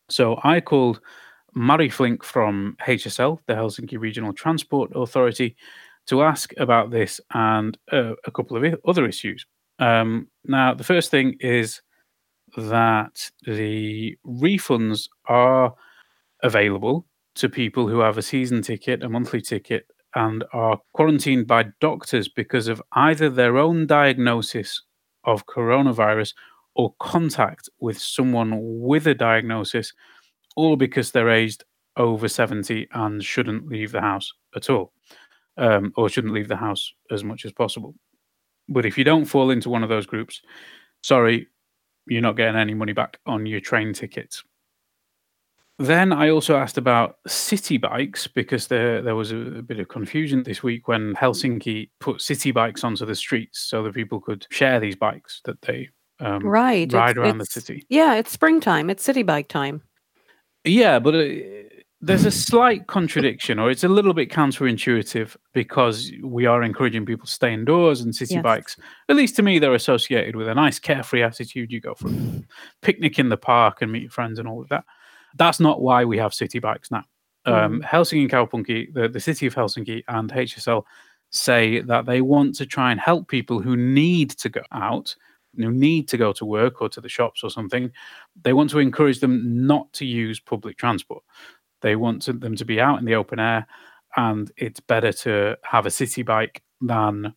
So 0.09 0.39
I 0.43 0.61
called 0.61 1.01
Mari 1.57 1.89
Flink 1.89 2.23
from 2.23 2.77
HSL, 2.87 3.39
the 3.47 3.53
Helsinki 3.53 3.99
Regional 3.99 4.31
Transport 4.31 4.91
Authority, 4.95 5.55
to 6.05 6.21
ask 6.21 6.53
about 6.57 6.91
this 6.91 7.19
and 7.33 7.77
uh, 7.91 8.13
a 8.25 8.31
couple 8.31 8.55
of 8.55 8.79
other 8.87 9.07
issues. 9.07 9.45
Um, 9.79 10.27
now, 10.45 10.75
the 10.75 10.83
first 10.83 11.09
thing 11.09 11.35
is 11.39 11.81
that 12.55 13.31
the 13.45 14.15
refunds 14.25 15.09
are 15.27 15.73
available 16.43 17.07
to 17.35 17.49
people 17.49 17.87
who 17.87 17.99
have 17.99 18.19
a 18.19 18.21
season 18.21 18.61
ticket, 18.61 19.03
a 19.03 19.09
monthly 19.09 19.41
ticket, 19.41 19.87
and 20.13 20.43
are 20.53 20.79
quarantined 20.93 21.47
by 21.47 21.65
doctors 21.81 22.29
because 22.29 22.67
of 22.67 22.81
either 22.93 23.31
their 23.31 23.57
own 23.57 23.87
diagnosis 23.87 24.83
of 25.23 25.47
coronavirus 25.47 26.33
or 26.75 26.93
contact 26.99 27.67
with 27.79 27.97
someone 27.97 28.51
with 28.79 29.07
a 29.07 29.15
diagnosis 29.15 29.93
or 30.57 30.75
because 30.75 31.11
they're 31.11 31.29
aged 31.29 31.63
over 31.95 32.27
70 32.27 32.87
and 32.93 33.23
shouldn't 33.23 33.67
leave 33.67 33.91
the 33.91 34.01
house 34.01 34.33
at 34.55 34.69
all, 34.69 34.91
um, 35.57 35.93
or 35.95 36.09
shouldn't 36.09 36.33
leave 36.33 36.49
the 36.49 36.55
house 36.55 36.91
as 37.11 37.23
much 37.23 37.45
as 37.45 37.53
possible. 37.53 37.95
But 38.67 38.85
if 38.85 38.97
you 38.97 39.05
don't 39.05 39.25
fall 39.25 39.51
into 39.51 39.69
one 39.69 39.83
of 39.83 39.89
those 39.89 40.05
groups, 40.05 40.41
sorry, 41.01 41.47
you're 42.07 42.21
not 42.21 42.35
getting 42.35 42.59
any 42.59 42.73
money 42.73 42.91
back 42.91 43.19
on 43.25 43.45
your 43.45 43.61
train 43.61 43.93
tickets. 43.93 44.43
Then 45.79 46.11
I 46.11 46.29
also 46.29 46.57
asked 46.57 46.79
about 46.79 47.17
city 47.27 47.77
bikes 47.77 48.25
because 48.25 48.65
there 48.65 49.03
there 49.03 49.15
was 49.15 49.31
a, 49.31 49.37
a, 49.37 49.61
bit 49.61 49.79
of 49.79 49.89
confusion 49.89 50.41
this 50.41 50.63
week 50.63 50.87
when 50.87 51.13
Helsinki 51.13 51.91
put 51.99 52.19
city 52.19 52.51
bikes 52.51 52.83
onto 52.83 53.05
the 53.05 53.13
streets 53.13 53.59
so 53.59 53.83
that 53.83 53.93
people 53.93 54.19
could 54.19 54.47
share 54.49 54.79
these 54.79 54.95
bikes 54.95 55.39
that 55.45 55.61
they 55.61 55.89
um, 56.19 56.43
right 56.43 56.91
ride 56.91 57.11
it's, 57.11 57.17
around 57.19 57.41
it's, 57.41 57.53
the 57.53 57.61
city. 57.61 57.85
Yeah, 57.89 58.15
it's 58.15 58.31
springtime. 58.31 58.89
It's 58.89 59.03
city 59.03 59.21
bike 59.21 59.49
time. 59.49 59.83
Yeah, 60.67 60.99
but 60.99 61.15
uh, 61.15 61.27
there's 61.99 62.25
a 62.25 62.31
slight 62.31 62.87
contradiction, 62.87 63.57
or 63.59 63.71
it's 63.71 63.83
a 63.83 63.87
little 63.87 64.13
bit 64.13 64.29
counterintuitive 64.29 65.35
because 65.53 66.11
we 66.23 66.45
are 66.45 66.61
encouraging 66.61 67.05
people 67.05 67.25
to 67.25 67.31
stay 67.31 67.53
indoors 67.53 68.01
and 68.01 68.15
city 68.15 68.35
yes. 68.35 68.43
bikes. 68.43 68.77
At 69.09 69.15
least 69.15 69.35
to 69.37 69.41
me, 69.41 69.57
they're 69.57 69.73
associated 69.73 70.35
with 70.35 70.47
a 70.47 70.55
nice, 70.55 70.77
carefree 70.79 71.23
attitude. 71.23 71.71
You 71.71 71.81
go 71.81 71.95
for 71.95 72.09
a 72.09 72.43
picnic 72.81 73.17
in 73.17 73.29
the 73.29 73.37
park 73.37 73.81
and 73.81 73.91
meet 73.91 74.03
your 74.03 74.11
friends 74.11 74.37
and 74.37 74.47
all 74.47 74.61
of 74.61 74.69
that. 74.69 74.85
That's 75.37 75.59
not 75.59 75.81
why 75.81 76.05
we 76.05 76.17
have 76.17 76.33
city 76.33 76.59
bikes 76.59 76.91
now. 76.91 77.03
Um, 77.45 77.81
mm. 77.81 77.83
Helsinki 77.83 78.29
Kaupunki, 78.29 78.93
the, 78.93 79.07
the 79.07 79.19
city 79.19 79.47
of 79.47 79.55
Helsinki, 79.55 80.03
and 80.07 80.31
HSL 80.31 80.83
say 81.29 81.81
that 81.81 82.05
they 82.05 82.21
want 82.21 82.55
to 82.55 82.65
try 82.65 82.91
and 82.91 82.99
help 82.99 83.27
people 83.27 83.59
who 83.59 83.75
need 83.75 84.31
to 84.31 84.49
go 84.49 84.61
out 84.71 85.15
need 85.57 86.07
to 86.09 86.17
go 86.17 86.31
to 86.33 86.45
work 86.45 86.81
or 86.81 86.89
to 86.89 87.01
the 87.01 87.09
shops 87.09 87.43
or 87.43 87.49
something, 87.49 87.91
they 88.43 88.53
want 88.53 88.69
to 88.71 88.79
encourage 88.79 89.19
them 89.19 89.65
not 89.65 89.91
to 89.93 90.05
use 90.05 90.39
public 90.39 90.77
transport. 90.77 91.23
They 91.81 91.95
want 91.95 92.21
to, 92.23 92.33
them 92.33 92.55
to 92.55 92.65
be 92.65 92.79
out 92.79 92.99
in 92.99 93.05
the 93.05 93.15
open 93.15 93.39
air, 93.39 93.67
and 94.15 94.51
it's 94.57 94.79
better 94.79 95.11
to 95.11 95.57
have 95.63 95.85
a 95.85 95.91
city 95.91 96.23
bike 96.23 96.63
than 96.81 97.33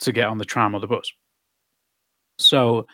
to 0.00 0.12
get 0.12 0.28
on 0.28 0.38
the 0.38 0.44
tram 0.44 0.74
or 0.74 0.80
the 0.80 0.86
bus. 0.86 1.12
So 2.38 2.86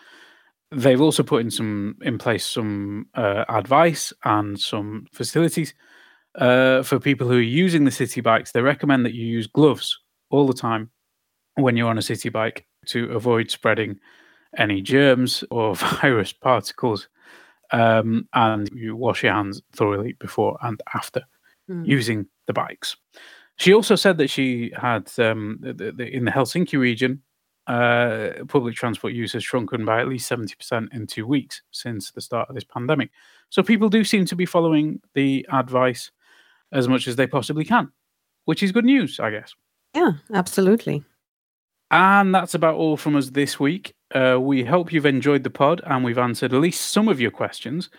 they've 0.70 1.00
also 1.00 1.22
put 1.22 1.42
in 1.42 1.50
some 1.50 1.96
in 2.02 2.18
place 2.18 2.44
some 2.44 3.06
uh, 3.14 3.44
advice 3.48 4.12
and 4.24 4.58
some 4.58 5.06
facilities 5.12 5.74
uh, 6.36 6.82
for 6.82 6.98
people 6.98 7.28
who 7.28 7.36
are 7.36 7.40
using 7.40 7.84
the 7.84 7.90
city 7.90 8.20
bikes. 8.20 8.52
They 8.52 8.62
recommend 8.62 9.04
that 9.04 9.14
you 9.14 9.26
use 9.26 9.46
gloves 9.46 9.98
all 10.30 10.46
the 10.46 10.54
time 10.54 10.90
when 11.56 11.76
you're 11.76 11.90
on 11.90 11.98
a 11.98 12.02
city 12.02 12.28
bike 12.28 12.66
to 12.86 13.12
avoid 13.12 13.50
spreading 13.50 13.98
any 14.56 14.80
germs 14.80 15.44
or 15.50 15.74
virus 16.00 16.32
particles. 16.32 17.08
Um, 17.72 18.28
and 18.34 18.68
you 18.72 18.94
wash 18.94 19.22
your 19.22 19.32
hands 19.32 19.62
thoroughly 19.72 20.12
before 20.20 20.58
and 20.62 20.80
after 20.94 21.22
mm. 21.68 21.86
using 21.86 22.26
the 22.46 22.52
bikes. 22.52 22.96
She 23.56 23.72
also 23.72 23.96
said 23.96 24.18
that 24.18 24.30
she 24.30 24.72
had, 24.76 25.10
um, 25.18 25.58
the, 25.60 25.92
the, 25.92 26.06
in 26.06 26.24
the 26.24 26.30
Helsinki 26.30 26.78
region, 26.78 27.22
uh, 27.66 28.30
public 28.48 28.74
transport 28.74 29.14
use 29.14 29.32
has 29.32 29.42
shrunken 29.42 29.84
by 29.84 30.00
at 30.00 30.08
least 30.08 30.30
70% 30.30 30.92
in 30.92 31.06
two 31.06 31.26
weeks 31.26 31.62
since 31.70 32.10
the 32.10 32.20
start 32.20 32.48
of 32.48 32.54
this 32.54 32.64
pandemic. 32.64 33.10
So 33.48 33.62
people 33.62 33.88
do 33.88 34.04
seem 34.04 34.26
to 34.26 34.36
be 34.36 34.44
following 34.46 35.00
the 35.14 35.46
advice 35.50 36.10
as 36.72 36.88
much 36.88 37.08
as 37.08 37.16
they 37.16 37.26
possibly 37.26 37.64
can, 37.64 37.90
which 38.44 38.62
is 38.62 38.72
good 38.72 38.84
news, 38.84 39.18
I 39.20 39.30
guess. 39.30 39.54
Yeah, 39.94 40.12
absolutely. 40.32 41.04
And 41.90 42.34
that's 42.34 42.54
about 42.54 42.74
all 42.74 42.96
from 42.96 43.16
us 43.16 43.30
this 43.30 43.60
week. 43.60 43.93
Uh, 44.12 44.38
we 44.40 44.64
hope 44.64 44.92
you've 44.92 45.06
enjoyed 45.06 45.44
the 45.44 45.50
pod 45.50 45.80
and 45.86 46.04
we've 46.04 46.18
answered 46.18 46.52
at 46.52 46.60
least 46.60 46.92
some 46.92 47.08
of 47.08 47.20
your 47.20 47.30
questions. 47.30 47.90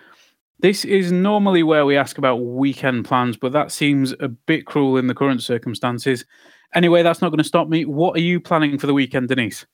This 0.59 0.85
is 0.85 1.11
normally 1.11 1.63
where 1.63 1.85
we 1.85 1.97
ask 1.97 2.17
about 2.17 2.37
weekend 2.37 3.05
plans, 3.05 3.35
but 3.35 3.51
that 3.51 3.71
seems 3.71 4.13
a 4.19 4.29
bit 4.29 4.65
cruel 4.65 4.97
in 4.97 5.07
the 5.07 5.15
current 5.15 5.43
circumstances. 5.43 6.25
Anyway, 6.73 7.03
that's 7.03 7.21
not 7.21 7.29
going 7.29 7.39
to 7.39 7.43
stop 7.43 7.67
me. 7.67 7.85
What 7.85 8.15
are 8.15 8.21
you 8.21 8.39
planning 8.39 8.77
for 8.77 8.87
the 8.87 8.93
weekend, 8.93 9.27
Denise? 9.27 9.65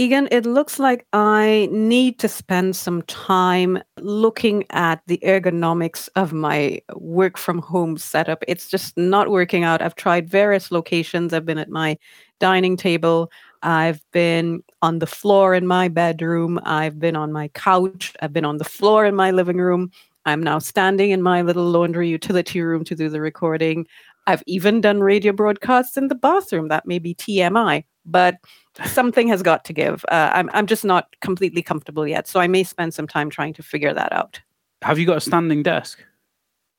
Egan, 0.00 0.28
it 0.30 0.46
looks 0.46 0.78
like 0.78 1.06
I 1.12 1.68
need 1.72 2.20
to 2.20 2.28
spend 2.28 2.76
some 2.76 3.02
time 3.02 3.82
looking 4.00 4.64
at 4.70 5.02
the 5.08 5.18
ergonomics 5.24 6.08
of 6.14 6.32
my 6.32 6.80
work 6.94 7.36
from 7.36 7.58
home 7.58 7.98
setup. 7.98 8.44
It's 8.46 8.68
just 8.68 8.96
not 8.96 9.28
working 9.28 9.64
out. 9.64 9.82
I've 9.82 9.96
tried 9.96 10.28
various 10.28 10.70
locations. 10.70 11.34
I've 11.34 11.44
been 11.44 11.58
at 11.58 11.68
my 11.68 11.98
dining 12.38 12.76
table. 12.76 13.28
I've 13.62 14.02
been 14.12 14.62
on 14.82 14.98
the 14.98 15.06
floor 15.06 15.54
in 15.54 15.66
my 15.66 15.88
bedroom. 15.88 16.60
I've 16.64 16.98
been 16.98 17.16
on 17.16 17.32
my 17.32 17.48
couch. 17.48 18.14
I've 18.20 18.32
been 18.32 18.44
on 18.44 18.58
the 18.58 18.64
floor 18.64 19.04
in 19.04 19.14
my 19.14 19.30
living 19.30 19.58
room. 19.58 19.90
I'm 20.26 20.42
now 20.42 20.58
standing 20.58 21.10
in 21.10 21.22
my 21.22 21.42
little 21.42 21.64
laundry 21.64 22.08
utility 22.08 22.60
room 22.60 22.84
to 22.84 22.94
do 22.94 23.08
the 23.08 23.20
recording. 23.20 23.86
I've 24.26 24.42
even 24.46 24.82
done 24.82 25.00
radio 25.00 25.32
broadcasts 25.32 25.96
in 25.96 26.08
the 26.08 26.14
bathroom. 26.14 26.68
That 26.68 26.86
may 26.86 26.98
be 26.98 27.14
TMI, 27.14 27.84
but 28.04 28.36
something 28.84 29.26
has 29.28 29.42
got 29.42 29.64
to 29.64 29.72
give. 29.72 30.04
Uh, 30.10 30.30
I'm 30.34 30.50
I'm 30.52 30.66
just 30.66 30.84
not 30.84 31.16
completely 31.22 31.62
comfortable 31.62 32.06
yet, 32.06 32.28
so 32.28 32.40
I 32.40 32.46
may 32.46 32.62
spend 32.62 32.92
some 32.92 33.08
time 33.08 33.30
trying 33.30 33.54
to 33.54 33.62
figure 33.62 33.94
that 33.94 34.12
out. 34.12 34.38
Have 34.82 34.98
you 34.98 35.06
got 35.06 35.16
a 35.16 35.20
standing 35.20 35.62
desk? 35.62 36.04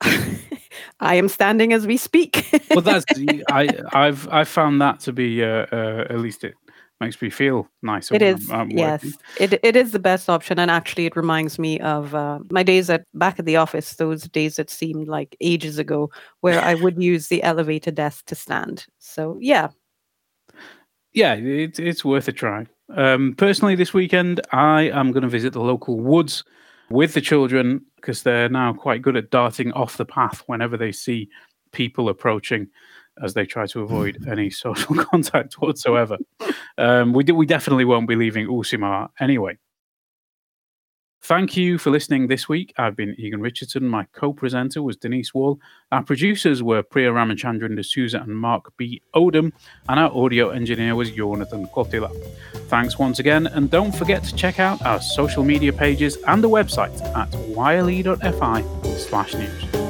I 1.00 1.16
am 1.16 1.28
standing 1.28 1.72
as 1.72 1.86
we 1.86 1.96
speak. 1.96 2.46
well, 2.70 2.82
that's 2.82 3.04
I 3.50 3.80
I've 3.92 4.28
I've 4.28 4.48
found 4.48 4.80
that 4.80 5.00
to 5.00 5.12
be 5.12 5.42
uh, 5.42 5.66
uh, 5.72 6.06
at 6.08 6.20
least 6.20 6.44
it 6.44 6.54
makes 7.00 7.20
me 7.20 7.30
feel 7.30 7.68
nicer. 7.82 8.14
It 8.14 8.22
is, 8.22 8.50
I'm, 8.50 8.60
I'm 8.60 8.70
yes, 8.70 9.04
it 9.38 9.58
it 9.62 9.76
is 9.76 9.92
the 9.92 9.98
best 9.98 10.28
option, 10.28 10.58
and 10.58 10.70
actually, 10.70 11.06
it 11.06 11.16
reminds 11.16 11.58
me 11.58 11.80
of 11.80 12.14
uh, 12.14 12.40
my 12.50 12.62
days 12.62 12.90
at 12.90 13.04
back 13.14 13.38
at 13.38 13.46
the 13.46 13.56
office. 13.56 13.94
Those 13.94 14.24
days 14.24 14.56
that 14.56 14.70
seemed 14.70 15.08
like 15.08 15.36
ages 15.40 15.78
ago, 15.78 16.10
where 16.40 16.60
I 16.60 16.74
would 16.74 17.02
use 17.02 17.28
the 17.28 17.42
elevator 17.42 17.90
desk 17.90 18.26
to 18.26 18.34
stand. 18.34 18.86
So 18.98 19.38
yeah, 19.40 19.68
yeah, 21.12 21.34
it's 21.34 21.78
it's 21.78 22.04
worth 22.04 22.28
a 22.28 22.32
try. 22.32 22.66
Um, 22.94 23.34
personally, 23.36 23.74
this 23.74 23.94
weekend 23.94 24.40
I 24.52 24.82
am 24.90 25.12
going 25.12 25.22
to 25.22 25.28
visit 25.28 25.52
the 25.52 25.60
local 25.60 25.98
woods 25.98 26.44
with 26.90 27.14
the 27.14 27.20
children 27.20 27.84
because 27.96 28.22
they're 28.22 28.48
now 28.48 28.72
quite 28.72 29.02
good 29.02 29.16
at 29.16 29.30
darting 29.30 29.72
off 29.72 29.96
the 29.96 30.04
path 30.04 30.42
whenever 30.46 30.76
they 30.76 30.92
see 30.92 31.28
people 31.72 32.08
approaching 32.08 32.68
as 33.22 33.34
they 33.34 33.46
try 33.46 33.66
to 33.66 33.80
avoid 33.86 34.26
any 34.28 34.50
social 34.50 34.94
contact 35.10 35.54
whatsoever. 35.54 36.18
Um, 36.78 37.12
we, 37.12 37.24
do, 37.24 37.34
we 37.34 37.46
definitely 37.46 37.84
won't 37.84 38.08
be 38.08 38.16
leaving 38.16 38.46
Uusimaa 38.46 39.08
anyway. 39.20 39.58
Thank 41.22 41.54
you 41.54 41.76
for 41.76 41.90
listening 41.90 42.28
this 42.28 42.48
week. 42.48 42.72
I've 42.78 42.96
been 42.96 43.14
Egan 43.18 43.42
Richardson. 43.42 43.86
My 43.86 44.06
co 44.12 44.32
presenter 44.32 44.82
was 44.82 44.96
Denise 44.96 45.34
Wall. 45.34 45.60
Our 45.92 46.02
producers 46.02 46.62
were 46.62 46.82
Priya 46.82 47.10
Ramachandran 47.10 47.78
D'Souza 47.78 48.20
and 48.20 48.34
Mark 48.34 48.72
B. 48.78 49.02
Odom. 49.14 49.52
And 49.88 50.00
our 50.00 50.10
audio 50.16 50.48
engineer 50.48 50.94
was 50.94 51.10
Jonathan 51.10 51.66
Kotila. 51.66 52.10
Thanks 52.68 52.98
once 52.98 53.18
again. 53.18 53.46
And 53.48 53.70
don't 53.70 53.94
forget 53.94 54.24
to 54.24 54.34
check 54.34 54.58
out 54.58 54.80
our 54.82 55.00
social 55.00 55.44
media 55.44 55.74
pages 55.74 56.16
and 56.26 56.42
the 56.42 56.48
website 56.48 56.98
at 57.14 57.32
yle.fi 57.54 58.64
slash 58.96 59.34
news. 59.34 59.89